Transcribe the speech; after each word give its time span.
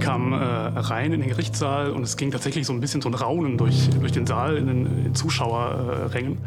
kamen 0.00 0.32
äh, 0.32 0.36
rein 0.36 1.12
in 1.12 1.20
den 1.20 1.28
Gerichtssaal 1.28 1.90
und 1.90 2.02
es 2.02 2.16
ging 2.16 2.30
tatsächlich 2.30 2.66
so 2.66 2.72
ein 2.72 2.80
bisschen 2.80 3.00
so 3.02 3.08
ein 3.08 3.14
Raunen 3.14 3.58
durch, 3.58 3.88
durch 4.00 4.12
den 4.12 4.26
Saal 4.26 4.56
in 4.56 4.66
den, 4.66 5.14
Zuschauerrängen. 5.14 6.38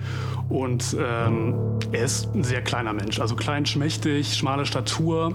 Und 0.50 0.96
ähm, 1.00 1.54
er 1.92 2.06
ist 2.06 2.34
ein 2.34 2.44
sehr 2.44 2.62
kleiner 2.62 2.94
Mensch, 2.94 3.20
also 3.20 3.36
klein, 3.36 3.66
schmächtig, 3.66 4.36
schmale 4.36 4.66
Statur. 4.66 5.34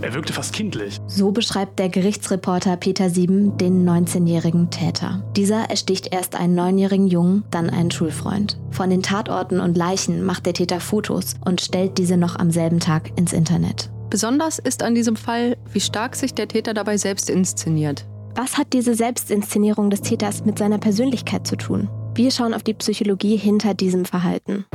Er 0.00 0.14
wirkte 0.14 0.32
fast 0.32 0.52
kindlich. 0.52 0.98
So 1.06 1.32
beschreibt 1.32 1.78
der 1.78 1.88
Gerichtsreporter 1.88 2.76
Peter 2.76 3.10
Sieben 3.10 3.56
den 3.58 3.88
19-jährigen 3.88 4.70
Täter. 4.70 5.22
Dieser 5.36 5.70
ersticht 5.70 6.12
erst 6.12 6.36
einen 6.36 6.54
neunjährigen 6.54 7.06
Jungen, 7.06 7.44
dann 7.50 7.70
einen 7.70 7.90
Schulfreund. 7.90 8.58
Von 8.70 8.90
den 8.90 9.02
Tatorten 9.02 9.60
und 9.60 9.76
Leichen 9.76 10.24
macht 10.24 10.46
der 10.46 10.54
Täter 10.54 10.80
Fotos 10.80 11.34
und 11.44 11.60
stellt 11.60 11.98
diese 11.98 12.16
noch 12.16 12.36
am 12.36 12.50
selben 12.50 12.80
Tag 12.80 13.10
ins 13.16 13.32
Internet. 13.32 13.90
Besonders 14.12 14.58
ist 14.58 14.82
an 14.82 14.94
diesem 14.94 15.16
Fall, 15.16 15.56
wie 15.72 15.80
stark 15.80 16.16
sich 16.16 16.34
der 16.34 16.46
Täter 16.46 16.74
dabei 16.74 16.98
selbst 16.98 17.30
inszeniert. 17.30 18.04
Was 18.34 18.58
hat 18.58 18.74
diese 18.74 18.94
Selbstinszenierung 18.94 19.88
des 19.88 20.02
Täters 20.02 20.44
mit 20.44 20.58
seiner 20.58 20.76
Persönlichkeit 20.76 21.46
zu 21.46 21.56
tun? 21.56 21.88
Wir 22.14 22.30
schauen 22.30 22.52
auf 22.52 22.62
die 22.62 22.74
Psychologie 22.74 23.38
hinter 23.38 23.72
diesem 23.72 24.04
Verhalten. 24.04 24.66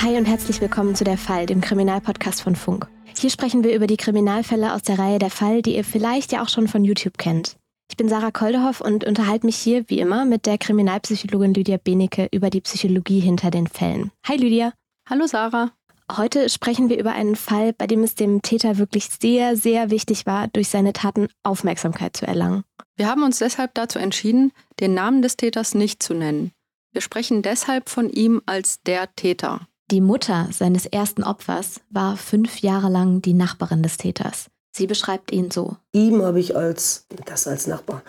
Hi 0.00 0.16
und 0.16 0.26
herzlich 0.26 0.60
willkommen 0.60 0.94
zu 0.94 1.02
Der 1.02 1.18
Fall, 1.18 1.46
dem 1.46 1.60
Kriminalpodcast 1.60 2.42
von 2.42 2.54
Funk. 2.54 2.86
Hier 3.18 3.30
sprechen 3.30 3.64
wir 3.64 3.74
über 3.74 3.88
die 3.88 3.96
Kriminalfälle 3.96 4.72
aus 4.72 4.82
der 4.82 5.00
Reihe 5.00 5.18
Der 5.18 5.30
Fall, 5.30 5.62
die 5.62 5.74
ihr 5.74 5.84
vielleicht 5.84 6.30
ja 6.30 6.44
auch 6.44 6.48
schon 6.48 6.68
von 6.68 6.84
YouTube 6.84 7.18
kennt. 7.18 7.56
Ich 7.94 7.96
bin 7.96 8.08
Sarah 8.08 8.32
Koldehoff 8.32 8.80
und 8.80 9.04
unterhalte 9.04 9.46
mich 9.46 9.54
hier, 9.54 9.88
wie 9.88 10.00
immer, 10.00 10.24
mit 10.24 10.46
der 10.46 10.58
Kriminalpsychologin 10.58 11.54
Lydia 11.54 11.76
Benecke 11.76 12.26
über 12.32 12.50
die 12.50 12.60
Psychologie 12.60 13.20
hinter 13.20 13.52
den 13.52 13.68
Fällen. 13.68 14.10
Hi 14.26 14.36
Lydia. 14.36 14.72
Hallo 15.08 15.28
Sarah. 15.28 15.70
Heute 16.10 16.50
sprechen 16.50 16.88
wir 16.88 16.98
über 16.98 17.12
einen 17.12 17.36
Fall, 17.36 17.72
bei 17.72 17.86
dem 17.86 18.02
es 18.02 18.16
dem 18.16 18.42
Täter 18.42 18.78
wirklich 18.78 19.10
sehr, 19.20 19.56
sehr 19.56 19.90
wichtig 19.90 20.26
war, 20.26 20.48
durch 20.48 20.70
seine 20.70 20.92
Taten 20.92 21.28
Aufmerksamkeit 21.44 22.16
zu 22.16 22.26
erlangen. 22.26 22.64
Wir 22.96 23.06
haben 23.06 23.22
uns 23.22 23.38
deshalb 23.38 23.74
dazu 23.74 24.00
entschieden, 24.00 24.50
den 24.80 24.94
Namen 24.94 25.22
des 25.22 25.36
Täters 25.36 25.76
nicht 25.76 26.02
zu 26.02 26.14
nennen. 26.14 26.50
Wir 26.90 27.00
sprechen 27.00 27.42
deshalb 27.42 27.88
von 27.88 28.10
ihm 28.10 28.42
als 28.44 28.82
der 28.82 29.14
Täter. 29.14 29.68
Die 29.92 30.00
Mutter 30.00 30.48
seines 30.50 30.86
ersten 30.86 31.22
Opfers 31.22 31.80
war 31.90 32.16
fünf 32.16 32.58
Jahre 32.58 32.88
lang 32.88 33.22
die 33.22 33.34
Nachbarin 33.34 33.84
des 33.84 33.98
Täters. 33.98 34.50
Sie 34.76 34.88
beschreibt 34.88 35.30
ihn 35.30 35.52
so. 35.52 35.76
Ihm 35.92 36.22
habe 36.22 36.40
ich 36.40 36.56
als, 36.56 37.06
das 37.26 37.46
als 37.46 37.68
Nachbar, 37.68 38.02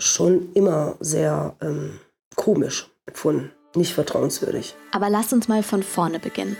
schon 0.00 0.52
immer 0.54 0.96
sehr 1.00 1.54
ähm, 1.60 2.00
komisch 2.34 2.90
empfunden, 3.04 3.52
nicht 3.74 3.92
vertrauenswürdig. 3.92 4.74
Aber 4.92 5.10
lasst 5.10 5.34
uns 5.34 5.48
mal 5.48 5.62
von 5.62 5.82
vorne 5.82 6.18
beginnen. 6.18 6.56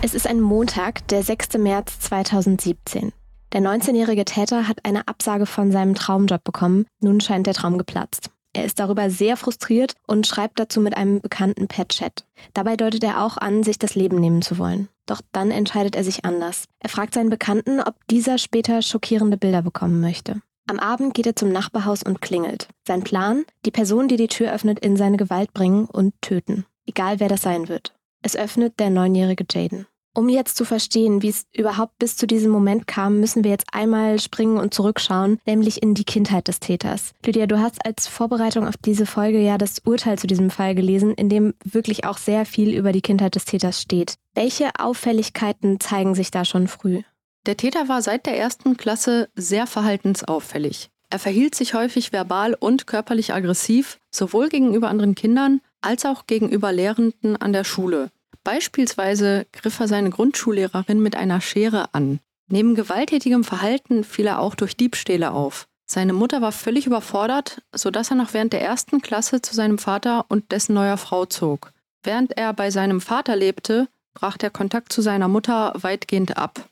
Es 0.00 0.14
ist 0.14 0.26
ein 0.26 0.40
Montag, 0.40 1.06
der 1.08 1.22
6. 1.22 1.58
März 1.58 2.00
2017. 2.00 3.12
Der 3.52 3.60
19-jährige 3.60 4.24
Täter 4.24 4.66
hat 4.66 4.78
eine 4.84 5.06
Absage 5.06 5.44
von 5.44 5.72
seinem 5.72 5.94
Traumjob 5.94 6.42
bekommen. 6.42 6.86
Nun 7.00 7.20
scheint 7.20 7.46
der 7.46 7.54
Traum 7.54 7.76
geplatzt. 7.76 8.30
Er 8.54 8.64
ist 8.64 8.78
darüber 8.78 9.10
sehr 9.10 9.36
frustriert 9.36 9.94
und 10.06 10.26
schreibt 10.26 10.60
dazu 10.60 10.80
mit 10.80 10.96
einem 10.96 11.20
Bekannten 11.20 11.66
per 11.66 11.88
Chat. 11.88 12.24
Dabei 12.54 12.76
deutet 12.76 13.02
er 13.02 13.24
auch 13.24 13.36
an, 13.36 13.64
sich 13.64 13.78
das 13.78 13.96
Leben 13.96 14.20
nehmen 14.20 14.42
zu 14.42 14.58
wollen. 14.58 14.88
Doch 15.06 15.20
dann 15.32 15.50
entscheidet 15.50 15.96
er 15.96 16.04
sich 16.04 16.24
anders. 16.24 16.66
Er 16.78 16.88
fragt 16.88 17.14
seinen 17.14 17.30
Bekannten, 17.30 17.80
ob 17.80 17.96
dieser 18.08 18.38
später 18.38 18.80
schockierende 18.80 19.36
Bilder 19.36 19.60
bekommen 19.60 20.00
möchte. 20.00 20.40
Am 20.66 20.78
Abend 20.78 21.12
geht 21.12 21.26
er 21.26 21.36
zum 21.36 21.50
Nachbarhaus 21.50 22.02
und 22.02 22.22
klingelt. 22.22 22.68
Sein 22.86 23.02
Plan? 23.02 23.44
Die 23.66 23.70
Person, 23.70 24.08
die 24.08 24.16
die 24.16 24.28
Tür 24.28 24.52
öffnet, 24.52 24.78
in 24.78 24.96
seine 24.96 25.18
Gewalt 25.18 25.52
bringen 25.52 25.86
und 25.86 26.14
töten. 26.22 26.64
Egal 26.86 27.20
wer 27.20 27.28
das 27.28 27.42
sein 27.42 27.68
wird. 27.68 27.92
Es 28.22 28.36
öffnet 28.36 28.78
der 28.78 28.88
neunjährige 28.88 29.44
Jaden. 29.50 29.86
Um 30.16 30.28
jetzt 30.28 30.56
zu 30.56 30.64
verstehen, 30.64 31.22
wie 31.22 31.28
es 31.28 31.44
überhaupt 31.52 31.98
bis 31.98 32.16
zu 32.16 32.28
diesem 32.28 32.52
Moment 32.52 32.86
kam, 32.86 33.18
müssen 33.18 33.42
wir 33.42 33.50
jetzt 33.50 33.66
einmal 33.72 34.20
springen 34.20 34.58
und 34.58 34.72
zurückschauen, 34.72 35.40
nämlich 35.44 35.82
in 35.82 35.94
die 35.94 36.04
Kindheit 36.04 36.46
des 36.46 36.60
Täters. 36.60 37.14
Lydia, 37.26 37.46
du 37.46 37.58
hast 37.58 37.84
als 37.84 38.06
Vorbereitung 38.06 38.68
auf 38.68 38.76
diese 38.76 39.06
Folge 39.06 39.40
ja 39.40 39.58
das 39.58 39.80
Urteil 39.84 40.16
zu 40.16 40.28
diesem 40.28 40.50
Fall 40.50 40.76
gelesen, 40.76 41.14
in 41.14 41.28
dem 41.28 41.54
wirklich 41.64 42.04
auch 42.06 42.18
sehr 42.18 42.46
viel 42.46 42.72
über 42.72 42.92
die 42.92 43.02
Kindheit 43.02 43.34
des 43.34 43.44
Täters 43.44 43.82
steht. 43.82 44.14
Welche 44.34 44.70
Auffälligkeiten 44.78 45.80
zeigen 45.80 46.14
sich 46.14 46.30
da 46.30 46.44
schon 46.44 46.68
früh? 46.68 47.02
Der 47.46 47.56
Täter 47.56 47.88
war 47.88 48.00
seit 48.00 48.26
der 48.26 48.38
ersten 48.38 48.76
Klasse 48.76 49.28
sehr 49.34 49.66
verhaltensauffällig. 49.66 50.90
Er 51.10 51.18
verhielt 51.18 51.56
sich 51.56 51.74
häufig 51.74 52.12
verbal 52.12 52.54
und 52.54 52.86
körperlich 52.86 53.34
aggressiv, 53.34 53.98
sowohl 54.12 54.48
gegenüber 54.48 54.88
anderen 54.88 55.16
Kindern 55.16 55.60
als 55.80 56.06
auch 56.06 56.26
gegenüber 56.26 56.72
Lehrenden 56.72 57.36
an 57.36 57.52
der 57.52 57.64
Schule. 57.64 58.10
Beispielsweise 58.44 59.46
griff 59.52 59.80
er 59.80 59.88
seine 59.88 60.10
Grundschullehrerin 60.10 61.00
mit 61.00 61.16
einer 61.16 61.40
Schere 61.40 61.92
an. 61.92 62.20
Neben 62.48 62.74
gewalttätigem 62.74 63.42
Verhalten 63.42 64.04
fiel 64.04 64.26
er 64.26 64.38
auch 64.38 64.54
durch 64.54 64.76
Diebstähle 64.76 65.32
auf. 65.32 65.66
Seine 65.86 66.12
Mutter 66.12 66.40
war 66.42 66.52
völlig 66.52 66.86
überfordert, 66.86 67.62
sodass 67.74 68.10
er 68.10 68.16
noch 68.16 68.34
während 68.34 68.52
der 68.52 68.62
ersten 68.62 69.00
Klasse 69.00 69.42
zu 69.42 69.54
seinem 69.54 69.78
Vater 69.78 70.26
und 70.28 70.52
dessen 70.52 70.74
neuer 70.74 70.96
Frau 70.96 71.26
zog. 71.26 71.72
Während 72.02 72.36
er 72.36 72.52
bei 72.52 72.70
seinem 72.70 73.00
Vater 73.00 73.34
lebte, 73.36 73.88
brach 74.12 74.36
der 74.36 74.50
Kontakt 74.50 74.92
zu 74.92 75.02
seiner 75.02 75.28
Mutter 75.28 75.72
weitgehend 75.76 76.36
ab. 76.36 76.68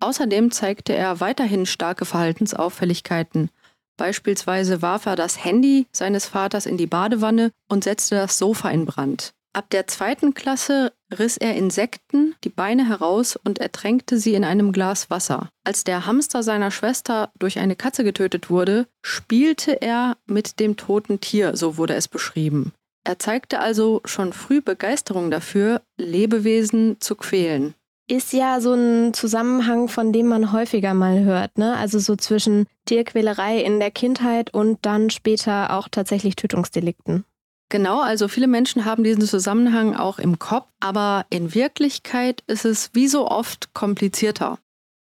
Außerdem 0.00 0.50
zeigte 0.50 0.94
er 0.94 1.20
weiterhin 1.20 1.66
starke 1.66 2.04
Verhaltensauffälligkeiten. 2.04 3.50
Beispielsweise 3.96 4.82
warf 4.82 5.06
er 5.06 5.16
das 5.16 5.42
Handy 5.42 5.86
seines 5.92 6.26
Vaters 6.26 6.66
in 6.66 6.76
die 6.76 6.86
Badewanne 6.86 7.52
und 7.68 7.84
setzte 7.84 8.16
das 8.16 8.38
Sofa 8.38 8.70
in 8.70 8.86
Brand. 8.86 9.32
Ab 9.54 9.70
der 9.70 9.86
zweiten 9.86 10.34
Klasse 10.34 10.92
riss 11.16 11.36
er 11.36 11.54
Insekten 11.54 12.34
die 12.42 12.48
Beine 12.48 12.88
heraus 12.88 13.36
und 13.36 13.60
ertränkte 13.60 14.18
sie 14.18 14.34
in 14.34 14.42
einem 14.42 14.72
Glas 14.72 15.10
Wasser. 15.10 15.48
Als 15.62 15.84
der 15.84 16.06
Hamster 16.06 16.42
seiner 16.42 16.72
Schwester 16.72 17.30
durch 17.38 17.60
eine 17.60 17.76
Katze 17.76 18.02
getötet 18.02 18.50
wurde, 18.50 18.88
spielte 19.00 19.80
er 19.80 20.16
mit 20.26 20.58
dem 20.58 20.76
toten 20.76 21.20
Tier, 21.20 21.56
so 21.56 21.76
wurde 21.76 21.94
es 21.94 22.08
beschrieben. 22.08 22.72
Er 23.04 23.20
zeigte 23.20 23.60
also 23.60 24.00
schon 24.04 24.32
früh 24.32 24.60
Begeisterung 24.60 25.30
dafür, 25.30 25.82
Lebewesen 25.98 26.96
zu 26.98 27.14
quälen. 27.14 27.74
Ist 28.10 28.32
ja 28.32 28.60
so 28.60 28.74
ein 28.74 29.14
Zusammenhang, 29.14 29.88
von 29.88 30.12
dem 30.12 30.26
man 30.26 30.50
häufiger 30.52 30.94
mal 30.94 31.22
hört, 31.22 31.58
ne? 31.58 31.76
Also 31.76 32.00
so 32.00 32.16
zwischen 32.16 32.66
Tierquälerei 32.86 33.60
in 33.60 33.78
der 33.78 33.92
Kindheit 33.92 34.52
und 34.52 34.84
dann 34.84 35.10
später 35.10 35.78
auch 35.78 35.88
tatsächlich 35.88 36.34
Tötungsdelikten. 36.34 37.24
Genau, 37.70 38.00
also 38.00 38.28
viele 38.28 38.46
Menschen 38.46 38.84
haben 38.84 39.04
diesen 39.04 39.22
Zusammenhang 39.22 39.96
auch 39.96 40.18
im 40.18 40.38
Kopf, 40.38 40.68
aber 40.80 41.26
in 41.30 41.54
Wirklichkeit 41.54 42.42
ist 42.46 42.64
es 42.64 42.90
wie 42.92 43.08
so 43.08 43.28
oft 43.28 43.74
komplizierter. 43.74 44.58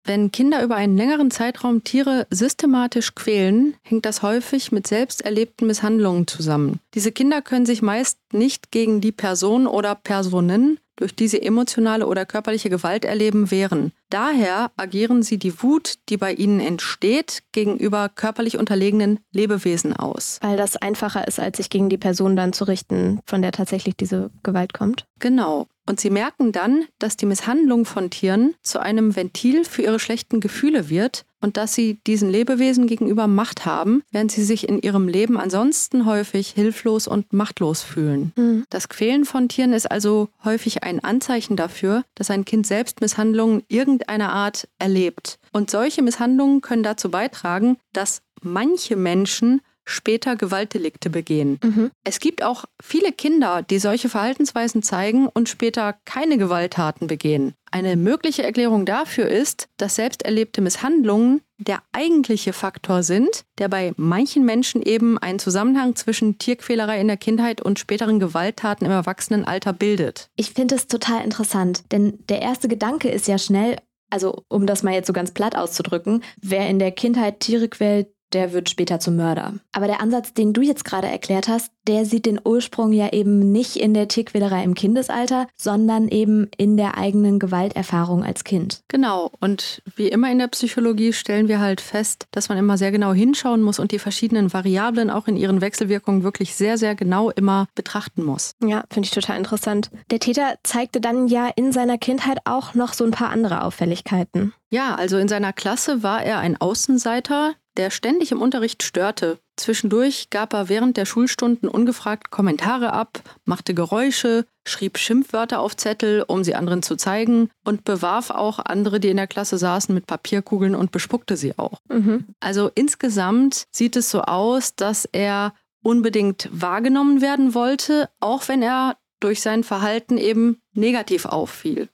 Wenn 0.03 0.31
Kinder 0.31 0.63
über 0.63 0.75
einen 0.75 0.97
längeren 0.97 1.29
Zeitraum 1.29 1.83
Tiere 1.83 2.25
systematisch 2.31 3.13
quälen, 3.13 3.75
hängt 3.83 4.05
das 4.05 4.23
häufig 4.23 4.71
mit 4.71 4.87
selbst 4.87 5.21
erlebten 5.21 5.67
Misshandlungen 5.67 6.25
zusammen. 6.25 6.79
Diese 6.95 7.11
Kinder 7.11 7.41
können 7.41 7.65
sich 7.67 7.81
meist 7.81 8.17
nicht 8.33 8.71
gegen 8.71 8.99
die 8.99 9.11
Person 9.11 9.67
oder 9.67 9.93
Personen, 9.93 10.79
durch 10.95 11.15
die 11.15 11.27
sie 11.27 11.41
emotionale 11.41 12.07
oder 12.07 12.25
körperliche 12.25 12.69
Gewalt 12.69 13.05
erleben, 13.05 13.51
wehren. 13.51 13.91
Daher 14.09 14.71
agieren 14.77 15.23
sie 15.23 15.37
die 15.37 15.61
Wut, 15.63 15.95
die 16.09 16.17
bei 16.17 16.33
ihnen 16.33 16.59
entsteht, 16.59 17.43
gegenüber 17.51 18.09
körperlich 18.09 18.57
unterlegenen 18.57 19.19
Lebewesen 19.31 19.95
aus. 19.95 20.37
Weil 20.41 20.57
das 20.57 20.77
einfacher 20.77 21.27
ist, 21.27 21.39
als 21.39 21.57
sich 21.57 21.69
gegen 21.69 21.89
die 21.89 21.97
Person 21.97 22.35
dann 22.35 22.53
zu 22.53 22.65
richten, 22.65 23.19
von 23.25 23.41
der 23.41 23.51
tatsächlich 23.51 23.95
diese 23.95 24.29
Gewalt 24.43 24.73
kommt. 24.73 25.05
Genau. 25.19 25.67
Und 25.91 25.99
sie 25.99 26.09
merken 26.09 26.53
dann, 26.53 26.85
dass 26.99 27.17
die 27.17 27.25
Misshandlung 27.25 27.83
von 27.83 28.09
Tieren 28.09 28.55
zu 28.61 28.79
einem 28.79 29.13
Ventil 29.17 29.65
für 29.65 29.81
ihre 29.81 29.99
schlechten 29.99 30.39
Gefühle 30.39 30.89
wird 30.89 31.25
und 31.41 31.57
dass 31.57 31.75
sie 31.75 31.99
diesen 32.07 32.29
Lebewesen 32.29 32.87
gegenüber 32.87 33.27
Macht 33.27 33.65
haben, 33.65 34.01
während 34.09 34.31
sie 34.31 34.45
sich 34.45 34.69
in 34.69 34.81
ihrem 34.81 35.09
Leben 35.09 35.37
ansonsten 35.37 36.05
häufig 36.05 36.51
hilflos 36.51 37.09
und 37.09 37.33
machtlos 37.33 37.81
fühlen. 37.81 38.31
Mhm. 38.37 38.63
Das 38.69 38.87
Quälen 38.87 39.25
von 39.25 39.49
Tieren 39.49 39.73
ist 39.73 39.91
also 39.91 40.29
häufig 40.45 40.83
ein 40.83 41.03
Anzeichen 41.03 41.57
dafür, 41.57 42.05
dass 42.15 42.31
ein 42.31 42.45
Kind 42.45 42.65
selbst 42.65 43.01
Misshandlungen 43.01 43.63
irgendeiner 43.67 44.31
Art 44.31 44.69
erlebt. 44.79 45.39
Und 45.51 45.69
solche 45.69 46.01
Misshandlungen 46.01 46.61
können 46.61 46.83
dazu 46.83 47.11
beitragen, 47.11 47.75
dass 47.91 48.21
manche 48.41 48.95
Menschen 48.95 49.59
später 49.91 50.35
Gewaltdelikte 50.35 51.09
begehen. 51.09 51.59
Mhm. 51.63 51.91
Es 52.03 52.19
gibt 52.19 52.43
auch 52.43 52.65
viele 52.81 53.11
Kinder, 53.11 53.61
die 53.61 53.79
solche 53.79 54.09
Verhaltensweisen 54.09 54.83
zeigen 54.83 55.27
und 55.27 55.49
später 55.49 55.95
keine 56.05 56.37
Gewalttaten 56.37 57.07
begehen. 57.07 57.53
Eine 57.69 57.95
mögliche 57.95 58.43
Erklärung 58.43 58.85
dafür 58.85 59.27
ist, 59.27 59.69
dass 59.77 59.95
selbst 59.95 60.23
erlebte 60.23 60.61
Misshandlungen 60.61 61.41
der 61.57 61.81
eigentliche 61.93 62.53
Faktor 62.53 63.03
sind, 63.03 63.45
der 63.59 63.69
bei 63.69 63.93
manchen 63.95 64.43
Menschen 64.45 64.81
eben 64.81 65.17
einen 65.17 65.39
Zusammenhang 65.39 65.95
zwischen 65.95 66.37
Tierquälerei 66.37 66.99
in 66.99 67.07
der 67.07 67.17
Kindheit 67.17 67.61
und 67.61 67.79
späteren 67.79 68.19
Gewalttaten 68.19 68.85
im 68.85 68.91
Erwachsenenalter 68.91 69.71
bildet. 69.71 70.29
Ich 70.35 70.51
finde 70.51 70.75
es 70.75 70.87
total 70.87 71.23
interessant, 71.23 71.83
denn 71.91 72.19
der 72.27 72.41
erste 72.41 72.67
Gedanke 72.67 73.09
ist 73.09 73.27
ja 73.27 73.37
schnell, 73.37 73.77
also 74.09 74.43
um 74.49 74.65
das 74.65 74.83
mal 74.83 74.93
jetzt 74.93 75.07
so 75.07 75.13
ganz 75.13 75.31
platt 75.31 75.55
auszudrücken, 75.55 76.23
wer 76.41 76.67
in 76.67 76.79
der 76.79 76.91
Kindheit 76.91 77.39
Tiere 77.39 77.69
quält, 77.69 78.09
der 78.33 78.53
wird 78.53 78.69
später 78.69 78.99
zum 78.99 79.15
Mörder. 79.15 79.53
Aber 79.71 79.87
der 79.87 80.01
Ansatz, 80.01 80.33
den 80.33 80.53
du 80.53 80.61
jetzt 80.61 80.85
gerade 80.85 81.07
erklärt 81.07 81.47
hast, 81.47 81.71
der 81.87 82.05
sieht 82.05 82.25
den 82.25 82.39
Ursprung 82.43 82.93
ja 82.93 83.11
eben 83.11 83.51
nicht 83.51 83.77
in 83.77 83.93
der 83.93 84.07
Tierquälerei 84.07 84.63
im 84.63 84.75
Kindesalter, 84.75 85.47
sondern 85.55 86.07
eben 86.07 86.49
in 86.57 86.77
der 86.77 86.97
eigenen 86.97 87.39
Gewalterfahrung 87.39 88.23
als 88.23 88.43
Kind. 88.43 88.81
Genau. 88.87 89.31
Und 89.39 89.81
wie 89.95 90.07
immer 90.07 90.31
in 90.31 90.39
der 90.39 90.47
Psychologie 90.47 91.13
stellen 91.13 91.47
wir 91.47 91.59
halt 91.59 91.81
fest, 91.81 92.27
dass 92.31 92.49
man 92.49 92.57
immer 92.57 92.77
sehr 92.77 92.91
genau 92.91 93.13
hinschauen 93.13 93.61
muss 93.61 93.79
und 93.79 93.91
die 93.91 93.99
verschiedenen 93.99 94.53
Variablen 94.53 95.09
auch 95.09 95.27
in 95.27 95.37
ihren 95.37 95.61
Wechselwirkungen 95.61 96.23
wirklich 96.23 96.55
sehr, 96.55 96.77
sehr 96.77 96.95
genau 96.95 97.31
immer 97.31 97.67
betrachten 97.75 98.23
muss. 98.23 98.53
Ja, 98.63 98.83
finde 98.91 99.07
ich 99.07 99.11
total 99.11 99.37
interessant. 99.37 99.89
Der 100.11 100.19
Täter 100.19 100.55
zeigte 100.63 101.01
dann 101.01 101.27
ja 101.27 101.49
in 101.55 101.71
seiner 101.71 101.97
Kindheit 101.97 102.39
auch 102.45 102.75
noch 102.75 102.93
so 102.93 103.03
ein 103.03 103.11
paar 103.11 103.29
andere 103.29 103.63
Auffälligkeiten. 103.63 104.53
Ja, 104.69 104.95
also 104.95 105.17
in 105.17 105.27
seiner 105.27 105.51
Klasse 105.51 106.01
war 106.01 106.23
er 106.23 106.39
ein 106.39 106.55
Außenseiter, 106.55 107.55
der 107.77 107.89
ständig 107.89 108.31
im 108.31 108.41
Unterricht 108.41 108.83
störte. 108.83 109.39
Zwischendurch 109.55 110.29
gab 110.29 110.53
er 110.53 110.69
während 110.69 110.97
der 110.97 111.05
Schulstunden 111.05 111.69
ungefragt 111.69 112.31
Kommentare 112.31 112.93
ab, 112.93 113.21
machte 113.45 113.73
Geräusche, 113.73 114.45
schrieb 114.65 114.97
Schimpfwörter 114.97 115.59
auf 115.59 115.75
Zettel, 115.77 116.23
um 116.27 116.43
sie 116.43 116.55
anderen 116.55 116.83
zu 116.83 116.95
zeigen 116.95 117.49
und 117.63 117.83
bewarf 117.83 118.29
auch 118.29 118.59
andere, 118.59 118.99
die 118.99 119.09
in 119.09 119.17
der 119.17 119.27
Klasse 119.27 119.57
saßen, 119.57 119.93
mit 119.93 120.07
Papierkugeln 120.07 120.75
und 120.75 120.91
bespuckte 120.91 121.37
sie 121.37 121.57
auch. 121.57 121.79
Mhm. 121.89 122.25
Also 122.39 122.71
insgesamt 122.73 123.65
sieht 123.71 123.95
es 123.95 124.09
so 124.09 124.21
aus, 124.21 124.75
dass 124.75 125.05
er 125.05 125.53
unbedingt 125.83 126.49
wahrgenommen 126.51 127.21
werden 127.21 127.53
wollte, 127.53 128.09
auch 128.19 128.47
wenn 128.47 128.61
er 128.61 128.97
durch 129.19 129.41
sein 129.41 129.63
Verhalten 129.63 130.17
eben 130.17 130.61
negativ 130.73 131.25
auffiel. 131.25 131.89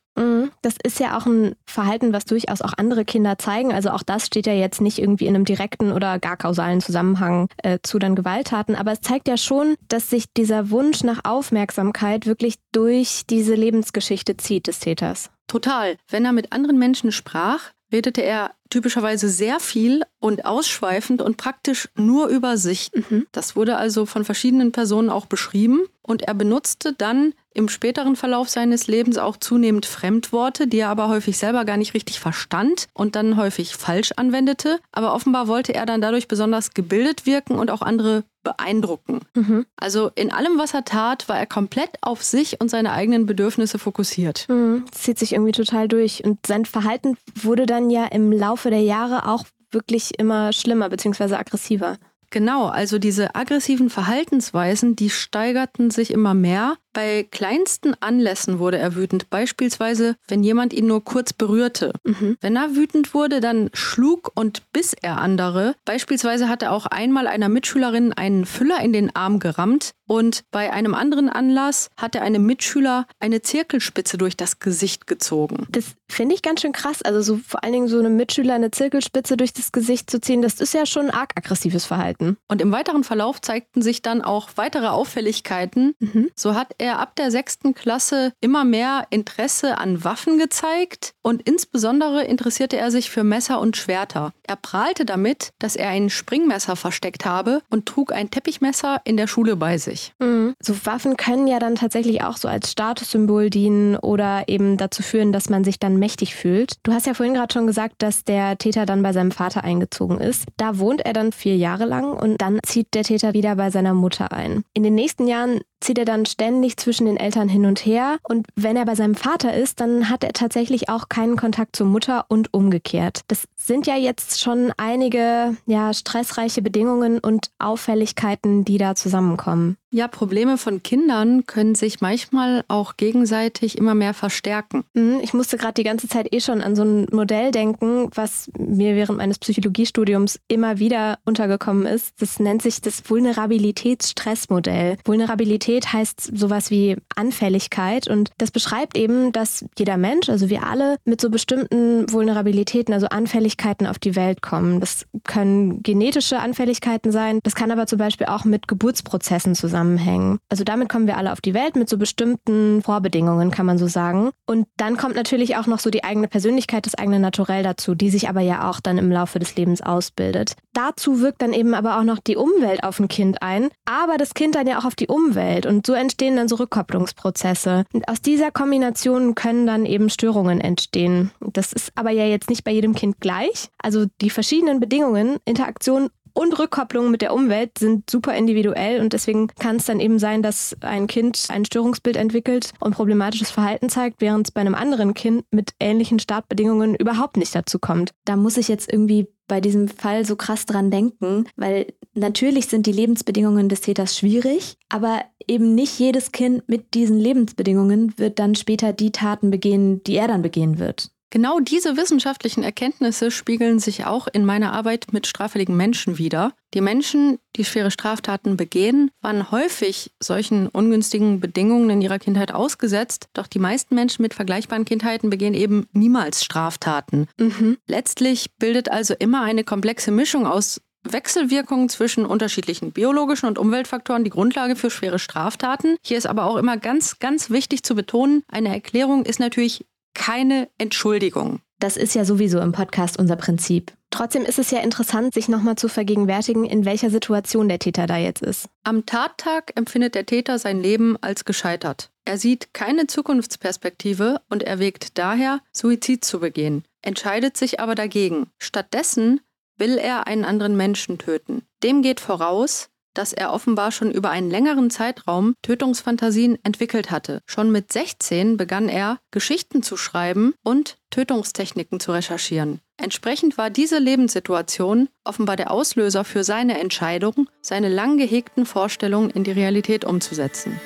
Das 0.62 0.76
ist 0.84 1.00
ja 1.00 1.18
auch 1.18 1.26
ein 1.26 1.56
Verhalten, 1.66 2.14
was 2.14 2.26
durchaus 2.26 2.62
auch 2.62 2.74
andere 2.78 3.06
Kinder 3.06 3.38
zeigen. 3.38 3.74
Also 3.74 3.90
auch 3.90 4.04
das 4.04 4.26
steht 4.26 4.48
ja 4.48 4.54
jetzt 4.54 4.82
nicht 4.82 5.00
irgendwie 5.00 5.28
in 5.28 5.36
einem 5.36 5.46
direkten 5.46 5.92
oder 5.92 6.20
gar 6.20 6.38
kausalen 6.38 6.82
Zusammenhang 6.82 7.48
äh, 7.58 7.80
zu 7.84 8.00
dann 8.00 8.16
Gewalttaten. 8.16 8.76
Aber 8.76 8.92
es 8.92 9.02
zeigt 9.02 9.28
ja 9.28 9.38
schon, 9.38 9.76
dass 9.88 10.10
sich 10.10 10.26
dieser 10.34 10.70
Wunsch 10.70 11.04
nach 11.04 11.22
Aufmerksamkeit 11.24 12.26
wirklich 12.26 12.56
durch 12.72 13.24
diese 13.30 13.56
Lebensgeschichte 13.56 14.38
zieht 14.38 14.68
des 14.68 14.80
Täters. 14.80 15.30
Total. 15.48 15.96
Wenn 16.10 16.26
er 16.26 16.34
mit 16.34 16.52
anderen 16.52 16.78
Menschen 16.78 17.12
sprach, 17.12 17.72
redete 17.92 18.22
er 18.22 18.52
typischerweise 18.70 19.30
sehr 19.30 19.60
viel 19.60 20.04
und 20.20 20.46
ausschweifend 20.46 21.22
und 21.22 21.38
praktisch 21.38 21.90
nur 21.96 22.28
über 22.28 22.58
sich. 22.58 22.92
Mhm. 22.94 23.28
Das 23.32 23.56
wurde 23.56 23.78
also 23.78 24.06
von 24.06 24.26
verschiedenen 24.26 24.72
Personen 24.72 25.10
auch 25.10 25.26
beschrieben 25.26 25.82
und 26.02 26.24
er 26.24 26.34
benutzte 26.34 26.94
dann 26.94 27.34
im 27.54 27.70
späteren 27.70 28.16
Verlauf 28.16 28.50
seines 28.50 28.88
Lebens 28.88 29.18
auch 29.18 29.38
zunehmend 29.38 29.86
Fremdworte, 29.86 30.68
die 30.68 30.80
er 30.80 30.90
aber 30.90 31.08
häufig 31.10 31.38
selber 31.38 31.66
gar 31.66 31.78
nicht 31.78 31.94
richtig 31.94 32.20
verstand 32.20 32.88
und 32.94 33.16
dann 33.16 33.36
häufig 33.36 33.76
falsch 33.76 34.12
anwendete. 34.16 34.80
Aber 34.92 35.14
offenbar 35.14 35.48
wollte 35.48 35.74
er 35.74 35.86
dann 35.86 36.02
dadurch 36.02 36.28
besonders 36.28 36.74
gebildet 36.74 37.26
wirken 37.26 37.58
und 37.58 37.72
auch 37.72 37.82
andere 37.82 38.24
beeindrucken. 38.48 39.20
Mhm. 39.34 39.66
Also 39.76 40.10
in 40.16 40.32
allem, 40.32 40.58
was 40.58 40.74
er 40.74 40.86
tat, 40.86 41.28
war 41.28 41.38
er 41.38 41.46
komplett 41.46 41.90
auf 42.02 42.24
sich 42.24 42.62
und 42.62 42.70
seine 42.70 42.94
eigenen 42.94 43.26
Bedürfnisse 43.26 43.78
fokussiert. 43.78 44.46
Mhm. 44.48 44.86
Das 44.90 45.02
zieht 45.02 45.20
sich 45.20 45.34
irgendwie 45.34 45.52
total 45.52 45.88
durch. 45.88 46.24
Und 46.24 46.46
sein 46.46 46.66
Verhalten 46.66 47.18
wurde 47.36 47.66
dann 47.66 47.90
ja 47.90 48.06
im 48.06 48.32
Laufe 48.32 48.70
der 48.70 48.82
Jahre 48.82 49.28
auch 49.28 49.46
wirklich 49.72 50.18
immer 50.18 50.54
schlimmer 50.54 50.90
bzw. 50.90 51.36
aggressiver. 51.36 51.98
Genau, 52.30 52.66
also 52.68 53.00
diese 53.00 53.36
aggressiven 53.36 53.90
Verhaltensweisen, 53.90 54.96
die 54.96 55.10
steigerten 55.10 55.92
sich 55.92 56.12
immer 56.12 56.34
mehr. 56.34 56.76
Bei 56.98 57.28
kleinsten 57.30 57.94
Anlässen 58.00 58.58
wurde 58.58 58.80
er 58.80 58.96
wütend, 58.96 59.30
beispielsweise 59.30 60.16
wenn 60.28 60.42
jemand 60.42 60.74
ihn 60.74 60.88
nur 60.88 61.04
kurz 61.04 61.32
berührte. 61.32 61.94
Mhm. 62.04 62.38
Wenn 62.42 62.56
er 62.56 62.76
wütend 62.76 63.14
wurde, 63.14 63.40
dann 63.40 63.70
schlug 63.74 64.32
und 64.34 64.64
biss 64.74 64.96
er 65.00 65.20
andere. 65.20 65.76
Beispielsweise 65.86 66.50
hat 66.50 66.64
er 66.64 66.72
auch 66.72 66.88
einmal 66.88 67.28
einer 67.28 67.50
Mitschülerin 67.50 68.14
einen 68.14 68.48
Füller 68.48 68.80
in 68.82 68.94
den 68.94 69.16
Arm 69.16 69.38
gerammt 69.38 69.92
und 70.08 70.44
bei 70.52 70.72
einem 70.72 70.96
anderen 70.96 71.30
Anlass 71.30 71.90
hat 71.98 72.16
er 72.16 72.24
einem 72.24 72.46
Mitschüler 72.46 73.06
eine 73.20 73.42
Zirkelspitze 73.42 74.18
durch 74.18 74.38
das 74.38 74.60
Gesicht 74.60 75.06
gezogen. 75.06 75.68
Das 75.70 75.96
finde 76.10 76.34
ich 76.34 76.42
ganz 76.42 76.62
schön 76.62 76.72
krass. 76.72 77.02
Also 77.02 77.22
so 77.22 77.40
vor 77.46 77.64
allen 77.64 77.74
Dingen 77.74 77.88
so 77.90 78.00
einem 78.00 78.16
Mitschüler 78.16 78.56
eine 78.56 78.72
Zirkelspitze 78.72 79.36
durch 79.38 79.54
das 79.54 79.72
Gesicht 79.72 80.10
zu 80.10 80.22
ziehen, 80.22 80.42
das 80.42 80.56
ist 80.56 80.74
ja 80.74 80.86
schon 80.86 81.10
arg 81.10 81.34
aggressives 81.36 81.86
Verhalten. 81.86 82.38
Und 82.48 82.62
im 82.62 82.72
weiteren 82.72 83.04
Verlauf 83.04 83.42
zeigten 83.42 83.82
sich 83.82 84.02
dann 84.02 84.22
auch 84.22 84.50
weitere 84.56 84.88
Auffälligkeiten. 84.88 85.94
Mhm. 86.00 86.30
So 86.36 86.56
hat 86.56 86.74
er 86.78 86.87
er 86.88 87.00
ab 87.00 87.16
der 87.16 87.32
sechsten 87.32 87.74
Klasse 87.74 88.34
immer 88.42 88.66
mehr 88.66 89.06
Interesse 89.10 89.78
an 89.78 90.04
Waffen 90.04 90.40
gezeigt 90.40 91.14
und 91.22 91.42
insbesondere 91.48 92.24
interessierte 92.24 92.78
er 92.78 92.90
sich 92.90 93.10
für 93.10 93.24
Messer 93.24 93.60
und 93.60 93.78
Schwerter. 93.78 94.32
Er 94.44 94.56
prahlte 94.56 95.06
damit, 95.06 95.52
dass 95.60 95.76
er 95.76 95.90
ein 95.90 96.10
Springmesser 96.10 96.76
versteckt 96.76 97.26
habe 97.26 97.62
und 97.70 97.86
trug 97.86 98.14
ein 98.14 98.32
Teppichmesser 98.32 99.02
in 99.04 99.18
der 99.18 99.28
Schule 99.28 99.56
bei 99.56 99.78
sich. 99.78 100.14
Mhm. 100.20 100.56
So 100.60 100.74
Waffen 100.86 101.18
können 101.18 101.48
ja 101.48 101.60
dann 101.60 101.76
tatsächlich 101.76 102.24
auch 102.24 102.38
so 102.38 102.48
als 102.48 102.72
Statussymbol 102.72 103.50
dienen 103.50 103.98
oder 103.98 104.46
eben 104.48 104.78
dazu 104.78 105.04
führen, 105.04 105.32
dass 105.32 105.50
man 105.50 105.64
sich 105.64 105.80
dann 105.80 105.98
mächtig 105.98 106.36
fühlt. 106.36 106.74
Du 106.84 106.94
hast 106.94 107.06
ja 107.06 107.14
vorhin 107.14 107.36
gerade 107.36 107.54
schon 107.54 107.68
gesagt, 107.68 107.96
dass 108.00 108.24
der 108.24 108.58
Täter 108.58 108.86
dann 108.86 109.04
bei 109.04 109.14
seinem 109.14 109.32
Vater 109.32 109.64
eingezogen 109.64 110.20
ist. 110.20 110.46
Da 110.56 110.80
wohnt 110.80 111.06
er 111.06 111.14
dann 111.14 111.32
vier 111.32 111.58
Jahre 111.58 111.86
lang 111.86 112.14
und 112.14 112.42
dann 112.42 112.60
zieht 112.66 112.94
der 112.94 113.04
Täter 113.04 113.34
wieder 113.34 113.56
bei 113.56 113.70
seiner 113.70 113.94
Mutter 113.94 114.32
ein. 114.32 114.64
In 114.74 114.84
den 114.84 114.96
nächsten 114.96 115.28
Jahren 115.28 115.60
zieht 115.80 115.98
er 115.98 116.06
dann 116.06 116.26
ständig 116.26 116.77
zwischen 116.78 117.06
den 117.06 117.18
Eltern 117.18 117.50
hin 117.50 117.66
und 117.66 117.86
her. 117.86 118.18
Und 118.24 118.48
wenn 118.56 118.78
er 118.78 118.86
bei 118.86 118.96
seinem 118.96 119.16
Vater 119.16 119.54
ist, 119.54 119.80
dann 119.80 120.10
hat 120.10 120.24
er 120.24 120.34
tatsächlich 120.34 120.90
auch 120.90 121.10
keinen 121.10 121.36
Kontakt 121.36 121.76
zur 121.76 121.88
Mutter 121.88 122.26
und 122.30 122.54
umgekehrt. 122.54 123.22
Das 123.28 123.48
sind 123.56 123.88
ja 123.88 123.96
jetzt 123.96 124.40
schon 124.40 124.72
einige 124.78 125.56
ja, 125.66 125.94
stressreiche 125.94 126.62
Bedingungen 126.62 127.20
und 127.20 127.52
Auffälligkeiten, 127.60 128.66
die 128.66 128.78
da 128.78 128.96
zusammenkommen. 128.96 129.78
Ja, 129.90 130.10
Probleme 130.10 130.58
von 130.58 130.84
Kindern 130.84 131.46
können 131.46 131.74
sich 131.74 132.02
manchmal 132.02 132.66
auch 132.68 132.98
gegenseitig 132.98 133.78
immer 133.78 133.96
mehr 133.96 134.14
verstärken. 134.14 134.84
Mhm, 134.94 135.22
ich 135.22 135.34
musste 135.34 135.56
gerade 135.56 135.76
die 135.76 135.86
ganze 135.86 136.10
Zeit 136.10 136.34
eh 136.34 136.42
schon 136.42 136.62
an 136.62 136.76
so 136.76 136.84
ein 136.84 137.08
Modell 137.14 137.52
denken, 137.52 138.10
was 138.14 138.52
mir 138.60 138.96
während 138.96 139.18
meines 139.18 139.40
Psychologiestudiums 139.40 140.42
immer 140.50 140.80
wieder 140.80 141.20
untergekommen 141.24 141.86
ist. 141.86 142.14
Das 142.20 142.38
nennt 142.38 142.64
sich 142.64 142.82
das 142.82 143.10
Vulnerabilitätsstressmodell. 143.10 144.98
Vulnerabilität 145.06 145.94
heißt 145.94 146.38
sowas 146.38 146.70
wie 146.70 146.98
Anfälligkeit 147.16 148.10
und 148.10 148.32
das 148.38 148.52
beschreibt 148.52 148.98
eben, 148.98 149.32
dass 149.32 149.64
jeder 149.80 149.96
Mensch, 149.96 150.28
also 150.28 150.50
wir 150.50 150.68
alle, 150.68 150.98
mit 151.06 151.22
so 151.22 151.30
bestimmten 151.30 152.12
Vulnerabilitäten, 152.12 152.94
also 152.94 153.08
Anfälligkeiten 153.08 153.88
auf 153.88 154.00
die 154.00 154.18
Welt 154.18 154.42
kommen. 154.42 154.82
Das 154.82 155.06
können 155.24 155.82
genetische 155.82 156.40
Anfälligkeiten 156.40 157.14
sein, 157.14 157.40
das 157.44 157.56
kann 157.56 157.72
aber 157.72 157.88
zum 157.88 158.00
Beispiel 158.00 158.28
auch 158.28 158.44
mit 158.44 158.68
Geburtsprozessen 158.68 159.56
zusammenhängen 159.56 159.77
zusammenhängen. 159.78 160.40
Also 160.50 160.64
damit 160.64 160.90
kommen 160.90 161.08
wir 161.08 161.18
alle 161.18 161.32
auf 161.32 161.42
die 161.42 161.54
Welt 161.54 161.76
mit 161.76 161.88
so 161.88 161.98
bestimmten 161.98 162.82
Vorbedingungen, 162.82 163.52
kann 163.52 163.66
man 163.66 163.78
so 163.78 163.88
sagen. 163.88 164.32
Und 164.46 164.68
dann 164.78 164.98
kommt 164.98 165.16
natürlich 165.16 165.56
auch 165.58 165.68
noch 165.68 165.80
so 165.80 165.90
die 165.90 166.04
eigene 166.04 166.28
Persönlichkeit, 166.28 166.86
das 166.86 166.96
eigene 166.96 167.20
Naturell 167.20 167.64
dazu, 167.64 167.94
die 167.94 168.10
sich 168.10 168.30
aber 168.30 168.42
ja 168.42 168.70
auch 168.70 168.80
dann 168.80 168.98
im 168.98 169.12
Laufe 169.12 169.40
des 169.40 169.56
Lebens 169.56 169.82
ausbildet. 169.82 170.56
Dazu 170.74 171.22
wirkt 171.22 171.42
dann 171.42 171.54
eben 171.54 171.74
aber 171.74 172.00
auch 172.00 172.04
noch 172.04 172.20
die 172.20 172.36
Umwelt 172.36 172.84
auf 172.84 173.00
ein 173.00 173.08
Kind 173.08 173.42
ein, 173.42 173.70
aber 173.86 174.18
das 174.18 174.34
Kind 174.34 174.56
dann 174.56 174.68
ja 174.68 174.80
auch 174.80 174.86
auf 174.86 174.96
die 174.96 175.08
Umwelt. 175.08 175.66
Und 175.66 175.86
so 175.86 175.94
entstehen 175.94 176.36
dann 176.36 176.48
so 176.48 176.56
Rückkopplungsprozesse. 176.56 177.86
Und 177.94 178.08
aus 178.08 178.22
dieser 178.22 178.52
Kombination 178.52 179.36
können 179.36 179.68
dann 179.68 179.86
eben 179.86 180.10
Störungen 180.10 180.60
entstehen. 180.60 181.32
Das 181.40 181.74
ist 181.74 181.92
aber 181.96 182.12
ja 182.12 182.26
jetzt 182.26 182.50
nicht 182.50 182.64
bei 182.64 182.72
jedem 182.72 182.96
Kind 182.96 183.20
gleich. 183.20 183.70
Also 183.82 184.06
die 184.22 184.30
verschiedenen 184.30 184.80
Bedingungen, 184.80 185.38
Interaktion 185.46 186.10
und 186.38 186.58
Rückkopplung 186.60 187.10
mit 187.10 187.24
der 187.24 187.34
Umwelt 187.34 187.80
sind 187.80 188.10
super 188.10 188.36
individuell 188.36 189.02
und 189.02 189.14
deswegen 189.14 189.48
kann 189.60 189.78
es 189.78 189.86
dann 189.86 190.00
eben 190.00 190.20
sein, 190.20 190.44
dass 190.44 190.76
ein 190.82 191.08
Kind 191.08 191.48
ein 191.50 191.66
Störungsbild 191.66 192.16
entwickelt 192.16 192.74
und 192.80 192.94
problematisches 192.94 193.50
Verhalten 193.50 193.90
zeigt, 193.90 194.22
während 194.22 194.48
es 194.48 194.52
bei 194.52 194.62
einem 194.62 194.76
anderen 194.76 195.16
Kind 195.16 195.46
mit 195.50 195.72
ähnlichen 195.80 196.20
Startbedingungen 196.20 196.94
überhaupt 196.94 197.38
nicht 197.38 197.56
dazu 197.56 197.80
kommt. 197.80 198.12
Da 198.26 198.36
muss 198.36 198.58
ich 198.58 198.68
jetzt 198.68 198.92
irgendwie 198.92 199.28
bei 199.48 199.62
diesem 199.62 199.88
Fall 199.88 200.26
so 200.26 200.36
krass 200.36 200.68
dran 200.68 200.92
denken, 200.92 201.46
weil 201.56 201.94
natürlich 202.14 202.68
sind 202.68 202.86
die 202.86 202.92
Lebensbedingungen 202.92 203.68
des 203.68 203.82
Täters 203.82 204.16
schwierig, 204.16 204.78
aber 204.90 205.24
eben 205.48 205.74
nicht 205.74 205.98
jedes 205.98 206.32
Kind 206.32 206.68
mit 206.70 206.94
diesen 206.94 207.18
Lebensbedingungen 207.18 208.14
wird 208.18 208.38
dann 208.38 208.54
später 208.54 208.94
die 208.94 209.12
Taten 209.12 209.50
begehen, 209.50 210.04
die 210.04 210.18
er 210.18 210.28
dann 210.28 210.44
begehen 210.44 210.78
wird. 210.78 211.10
Genau 211.30 211.60
diese 211.60 211.98
wissenschaftlichen 211.98 212.64
Erkenntnisse 212.64 213.32
spiegeln 213.32 213.80
sich 213.80 214.06
auch 214.06 214.28
in 214.32 214.46
meiner 214.46 214.72
Arbeit 214.72 215.08
mit 215.12 215.28
straffälligen 215.28 215.76
Menschen 215.76 216.18
wider. 216.18 216.54
Die 216.74 216.82
Menschen, 216.82 217.40
die 217.56 217.66
schwere 217.66 217.92
Straftaten 217.92 218.56
begehen, 218.56 219.12
waren 219.22 219.52
häufig 219.52 220.12
solchen 220.22 220.68
ungünstigen 220.68 221.40
Bedingungen 221.40 221.90
in 221.90 222.02
ihrer 222.02 222.20
Kindheit 222.20 222.54
ausgesetzt, 222.54 223.28
doch 223.34 223.48
die 223.48 223.60
meisten 223.60 223.96
Menschen 223.96 224.22
mit 224.22 224.34
vergleichbaren 224.34 224.86
Kindheiten 224.86 225.30
begehen 225.30 225.54
eben 225.54 225.88
niemals 225.92 226.44
Straftaten. 226.44 227.28
Mhm. 227.38 227.78
Letztlich 227.88 228.56
bildet 228.58 228.90
also 228.90 229.14
immer 229.18 229.42
eine 229.42 229.64
komplexe 229.64 230.12
Mischung 230.12 230.46
aus 230.46 230.82
Wechselwirkungen 231.04 231.90
zwischen 231.90 232.26
unterschiedlichen 232.26 232.92
biologischen 232.92 233.48
und 233.48 233.58
Umweltfaktoren 233.58 234.24
die 234.24 234.30
Grundlage 234.30 234.76
für 234.76 234.90
schwere 234.90 235.20
Straftaten. 235.20 235.98
Hier 236.04 236.18
ist 236.18 236.28
aber 236.28 236.46
auch 236.46 236.58
immer 236.58 236.78
ganz, 236.78 237.20
ganz 237.20 237.50
wichtig 237.50 237.84
zu 237.84 237.96
betonen, 237.96 238.44
eine 238.48 238.70
Erklärung 238.70 239.26
ist 239.26 239.40
natürlich 239.40 239.86
keine 240.18 240.68
Entschuldigung. 240.80 241.62
Das 241.80 241.96
ist 241.96 242.16
ja 242.16 242.26
sowieso 242.26 242.60
im 242.60 242.72
Podcast 242.72 243.20
unser 243.20 243.36
Prinzip. 243.36 243.94
Trotzdem 244.10 244.44
ist 244.46 244.58
es 244.58 244.72
ja 244.72 244.80
interessant, 244.80 245.36
sich 245.36 245.48
nochmal 245.48 245.76
zu 245.76 245.90
vergegenwärtigen, 245.90 246.66
in 246.66 246.86
welcher 246.86 247.12
Situation 247.12 247.70
der 247.70 247.78
Täter 247.78 248.08
da 248.08 248.18
jetzt 248.18 248.42
ist. 248.42 248.68
Am 248.84 249.06
Tattag 249.06 249.74
empfindet 249.76 250.16
der 250.16 250.26
Täter 250.26 250.58
sein 250.58 250.82
Leben 250.82 251.18
als 251.22 251.46
gescheitert. 251.46 252.10
Er 252.26 252.40
sieht 252.40 252.74
keine 252.74 253.06
Zukunftsperspektive 253.06 254.42
und 254.50 254.64
erwägt 254.64 255.20
daher, 255.20 255.62
Suizid 255.72 256.26
zu 256.26 256.40
begehen, 256.40 256.84
entscheidet 257.04 257.56
sich 257.56 257.80
aber 257.80 257.94
dagegen. 257.94 258.48
Stattdessen 258.58 259.42
will 259.78 260.00
er 260.00 260.26
einen 260.26 260.46
anderen 260.46 260.76
Menschen 260.76 261.20
töten. 261.20 261.62
Dem 261.84 262.02
geht 262.02 262.20
voraus, 262.20 262.90
dass 263.18 263.34
er 263.34 263.52
offenbar 263.52 263.92
schon 263.92 264.12
über 264.12 264.30
einen 264.30 264.50
längeren 264.50 264.90
Zeitraum 264.90 265.54
Tötungsfantasien 265.62 266.58
entwickelt 266.64 267.12
hatte. 267.12 267.42
Schon 267.46 267.72
mit 267.72 267.92
16 267.92 268.58
begann 268.58 268.90
er, 268.90 269.20
Geschichten 269.32 269.84
zu 269.84 269.98
schreiben 269.98 270.54
und 270.64 270.98
Tötungstechniken 271.10 272.00
zu 272.00 272.12
recherchieren. 272.12 272.80
Entsprechend 272.98 273.58
war 273.58 273.70
diese 273.70 274.00
Lebenssituation 274.00 275.10
offenbar 275.24 275.56
der 275.56 275.72
Auslöser 275.72 276.24
für 276.24 276.44
seine 276.44 276.80
Entscheidung, 276.80 277.48
seine 277.62 277.90
lang 277.90 278.18
gehegten 278.18 278.66
Vorstellungen 278.66 279.30
in 279.30 279.44
die 279.44 279.52
Realität 279.52 280.04
umzusetzen. 280.04 280.80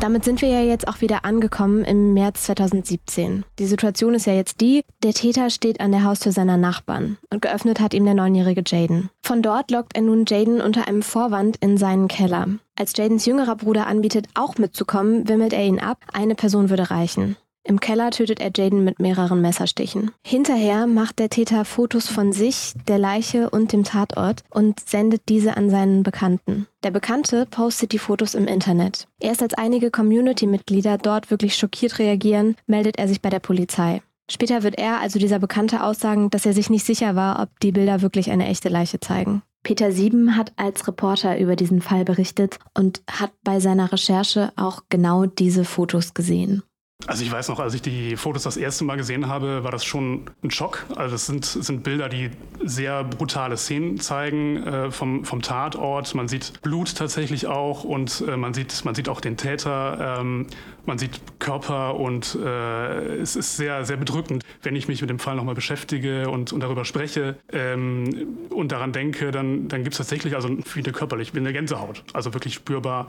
Damit 0.00 0.24
sind 0.24 0.42
wir 0.42 0.48
ja 0.48 0.60
jetzt 0.60 0.86
auch 0.86 1.00
wieder 1.00 1.24
angekommen 1.24 1.84
im 1.84 2.12
März 2.12 2.44
2017. 2.44 3.44
Die 3.58 3.66
Situation 3.66 4.14
ist 4.14 4.26
ja 4.26 4.34
jetzt 4.34 4.60
die, 4.60 4.82
der 5.02 5.14
Täter 5.14 5.48
steht 5.48 5.80
an 5.80 5.92
der 5.92 6.04
Haustür 6.04 6.32
seiner 6.32 6.56
Nachbarn 6.56 7.16
und 7.30 7.40
geöffnet 7.40 7.80
hat 7.80 7.94
ihm 7.94 8.04
der 8.04 8.14
neunjährige 8.14 8.62
Jaden. 8.66 9.08
Von 9.22 9.40
dort 9.40 9.70
lockt 9.70 9.96
er 9.96 10.02
nun 10.02 10.24
Jaden 10.26 10.60
unter 10.60 10.88
einem 10.88 11.02
Vorwand 11.02 11.56
in 11.58 11.78
seinen 11.78 12.08
Keller. 12.08 12.48
Als 12.76 12.92
Jadens 12.96 13.24
jüngerer 13.24 13.56
Bruder 13.56 13.86
anbietet, 13.86 14.26
auch 14.34 14.58
mitzukommen, 14.58 15.28
wimmelt 15.28 15.52
er 15.52 15.64
ihn 15.64 15.78
ab, 15.78 15.98
eine 16.12 16.34
Person 16.34 16.70
würde 16.70 16.90
reichen. 16.90 17.36
Im 17.66 17.80
Keller 17.80 18.10
tötet 18.10 18.40
er 18.40 18.50
Jaden 18.54 18.84
mit 18.84 19.00
mehreren 19.00 19.40
Messerstichen. 19.40 20.10
Hinterher 20.22 20.86
macht 20.86 21.18
der 21.18 21.30
Täter 21.30 21.64
Fotos 21.64 22.08
von 22.08 22.32
sich, 22.32 22.74
der 22.86 22.98
Leiche 22.98 23.48
und 23.48 23.72
dem 23.72 23.84
Tatort 23.84 24.42
und 24.50 24.80
sendet 24.80 25.22
diese 25.30 25.56
an 25.56 25.70
seinen 25.70 26.02
Bekannten. 26.02 26.66
Der 26.82 26.90
Bekannte 26.90 27.46
postet 27.46 27.92
die 27.92 27.98
Fotos 27.98 28.34
im 28.34 28.46
Internet. 28.46 29.08
Erst 29.18 29.42
als 29.42 29.54
einige 29.54 29.90
Community-Mitglieder 29.90 30.98
dort 30.98 31.30
wirklich 31.30 31.56
schockiert 31.56 31.98
reagieren, 31.98 32.54
meldet 32.66 32.98
er 32.98 33.08
sich 33.08 33.22
bei 33.22 33.30
der 33.30 33.40
Polizei. 33.40 34.02
Später 34.30 34.62
wird 34.62 34.78
er, 34.78 35.00
also 35.00 35.18
dieser 35.18 35.38
Bekannte, 35.38 35.82
aussagen, 35.82 36.28
dass 36.28 36.44
er 36.44 36.52
sich 36.52 36.68
nicht 36.68 36.84
sicher 36.84 37.16
war, 37.16 37.40
ob 37.40 37.48
die 37.60 37.72
Bilder 37.72 38.02
wirklich 38.02 38.30
eine 38.30 38.46
echte 38.46 38.68
Leiche 38.68 39.00
zeigen. 39.00 39.42
Peter 39.62 39.92
Sieben 39.92 40.36
hat 40.36 40.52
als 40.56 40.86
Reporter 40.86 41.38
über 41.38 41.56
diesen 41.56 41.80
Fall 41.80 42.04
berichtet 42.04 42.58
und 42.74 43.02
hat 43.10 43.32
bei 43.42 43.60
seiner 43.60 43.90
Recherche 43.90 44.52
auch 44.56 44.82
genau 44.90 45.24
diese 45.24 45.64
Fotos 45.64 46.12
gesehen. 46.12 46.62
Also 47.06 47.22
ich 47.22 47.30
weiß 47.30 47.48
noch, 47.48 47.60
als 47.60 47.74
ich 47.74 47.82
die 47.82 48.16
Fotos 48.16 48.44
das 48.44 48.56
erste 48.56 48.84
Mal 48.84 48.96
gesehen 48.96 49.28
habe, 49.28 49.62
war 49.62 49.70
das 49.70 49.84
schon 49.84 50.24
ein 50.42 50.50
Schock. 50.50 50.86
Also 50.96 51.16
es 51.16 51.26
sind, 51.26 51.44
sind 51.44 51.82
Bilder, 51.82 52.08
die 52.08 52.30
sehr 52.62 53.04
brutale 53.04 53.56
Szenen 53.56 54.00
zeigen 54.00 54.62
äh, 54.66 54.90
vom, 54.90 55.24
vom 55.24 55.42
Tatort. 55.42 56.14
Man 56.14 56.28
sieht 56.28 56.62
Blut 56.62 56.94
tatsächlich 56.96 57.46
auch 57.46 57.84
und 57.84 58.24
äh, 58.26 58.36
man, 58.36 58.54
sieht, 58.54 58.84
man 58.84 58.94
sieht 58.94 59.08
auch 59.08 59.20
den 59.20 59.36
Täter. 59.36 60.18
Ähm, 60.20 60.46
man 60.86 60.98
sieht 60.98 61.20
Körper 61.38 61.94
und 61.96 62.34
äh, 62.42 63.16
es 63.16 63.36
ist 63.36 63.56
sehr, 63.56 63.84
sehr 63.84 63.96
bedrückend, 63.96 64.44
wenn 64.62 64.76
ich 64.76 64.88
mich 64.88 65.00
mit 65.00 65.10
dem 65.10 65.18
Fall 65.18 65.36
nochmal 65.36 65.54
beschäftige 65.54 66.28
und, 66.28 66.52
und 66.52 66.60
darüber 66.60 66.84
spreche 66.84 67.36
ähm, 67.52 68.36
und 68.50 68.70
daran 68.72 68.92
denke, 68.92 69.30
dann, 69.30 69.68
dann 69.68 69.82
gibt 69.82 69.94
es 69.94 69.98
tatsächlich 69.98 70.34
also 70.34 70.50
viele 70.64 70.92
körperlich, 70.92 71.34
wie 71.34 71.38
eine 71.38 71.52
Gänsehaut. 71.52 72.04
Also 72.12 72.34
wirklich 72.34 72.54
spürbar, 72.54 73.08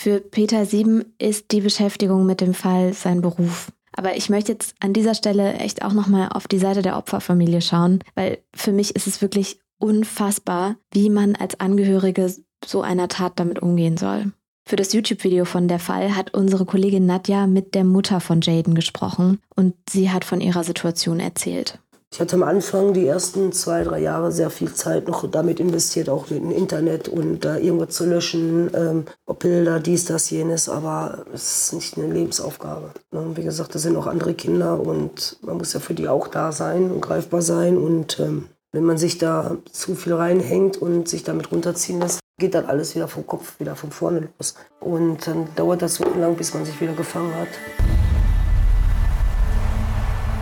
für 0.00 0.18
Peter 0.18 0.64
Sieben 0.64 1.12
ist 1.18 1.52
die 1.52 1.60
Beschäftigung 1.60 2.24
mit 2.24 2.40
dem 2.40 2.54
Fall 2.54 2.94
sein 2.94 3.20
Beruf. 3.20 3.70
Aber 3.92 4.16
ich 4.16 4.30
möchte 4.30 4.50
jetzt 4.50 4.74
an 4.80 4.94
dieser 4.94 5.14
Stelle 5.14 5.52
echt 5.54 5.84
auch 5.84 5.92
nochmal 5.92 6.30
auf 6.32 6.48
die 6.48 6.58
Seite 6.58 6.80
der 6.80 6.96
Opferfamilie 6.96 7.60
schauen, 7.60 7.98
weil 8.14 8.38
für 8.54 8.72
mich 8.72 8.96
ist 8.96 9.06
es 9.06 9.20
wirklich 9.20 9.60
unfassbar, 9.78 10.76
wie 10.90 11.10
man 11.10 11.36
als 11.36 11.60
Angehörige 11.60 12.34
so 12.64 12.80
einer 12.80 13.08
Tat 13.08 13.34
damit 13.36 13.60
umgehen 13.60 13.98
soll. 13.98 14.32
Für 14.66 14.76
das 14.76 14.94
YouTube-Video 14.94 15.44
von 15.44 15.68
der 15.68 15.78
Fall 15.78 16.16
hat 16.16 16.32
unsere 16.32 16.64
Kollegin 16.64 17.04
Nadja 17.04 17.46
mit 17.46 17.74
der 17.74 17.84
Mutter 17.84 18.20
von 18.20 18.40
Jaden 18.40 18.74
gesprochen 18.74 19.38
und 19.54 19.74
sie 19.90 20.10
hat 20.10 20.24
von 20.24 20.40
ihrer 20.40 20.64
Situation 20.64 21.20
erzählt. 21.20 21.78
Ich 22.12 22.20
hatte 22.20 22.34
am 22.34 22.42
Anfang 22.42 22.92
die 22.92 23.06
ersten 23.06 23.52
zwei, 23.52 23.84
drei 23.84 24.00
Jahre 24.00 24.32
sehr 24.32 24.50
viel 24.50 24.74
Zeit 24.74 25.06
noch 25.06 25.30
damit 25.30 25.60
investiert, 25.60 26.08
auch 26.08 26.28
mit 26.28 26.40
dem 26.40 26.50
Internet 26.50 27.08
und 27.08 27.44
da 27.44 27.56
äh, 27.56 27.64
irgendwas 27.64 27.94
zu 27.94 28.04
löschen, 28.04 28.68
ähm, 28.74 29.04
Bilder, 29.38 29.78
dies, 29.78 30.06
das, 30.06 30.28
jenes, 30.28 30.68
aber 30.68 31.24
es 31.32 31.62
ist 31.62 31.72
nicht 31.72 31.96
eine 31.96 32.12
Lebensaufgabe. 32.12 32.90
Ne? 33.12 33.30
Wie 33.36 33.44
gesagt, 33.44 33.74
das 33.76 33.82
sind 33.82 33.96
auch 33.96 34.08
andere 34.08 34.34
Kinder 34.34 34.80
und 34.80 35.38
man 35.42 35.56
muss 35.56 35.72
ja 35.72 35.78
für 35.78 35.94
die 35.94 36.08
auch 36.08 36.26
da 36.26 36.50
sein 36.50 36.90
und 36.90 37.00
greifbar 37.00 37.42
sein 37.42 37.78
und 37.78 38.18
ähm, 38.18 38.48
wenn 38.72 38.84
man 38.84 38.98
sich 38.98 39.18
da 39.18 39.56
zu 39.70 39.94
viel 39.94 40.14
reinhängt 40.14 40.76
und 40.78 41.08
sich 41.08 41.22
damit 41.22 41.52
runterziehen 41.52 42.00
lässt, 42.00 42.18
geht 42.38 42.54
dann 42.54 42.66
alles 42.66 42.94
wieder 42.96 43.08
vom 43.08 43.26
Kopf, 43.26 43.58
wieder 43.60 43.76
von 43.76 43.90
vorne 43.90 44.28
los. 44.36 44.54
Und 44.80 45.26
dann 45.26 45.48
dauert 45.54 45.82
das 45.82 45.94
so 45.94 46.04
lang, 46.04 46.36
bis 46.36 46.54
man 46.54 46.64
sich 46.64 46.80
wieder 46.80 46.92
gefangen 46.92 47.34
hat. 47.34 47.48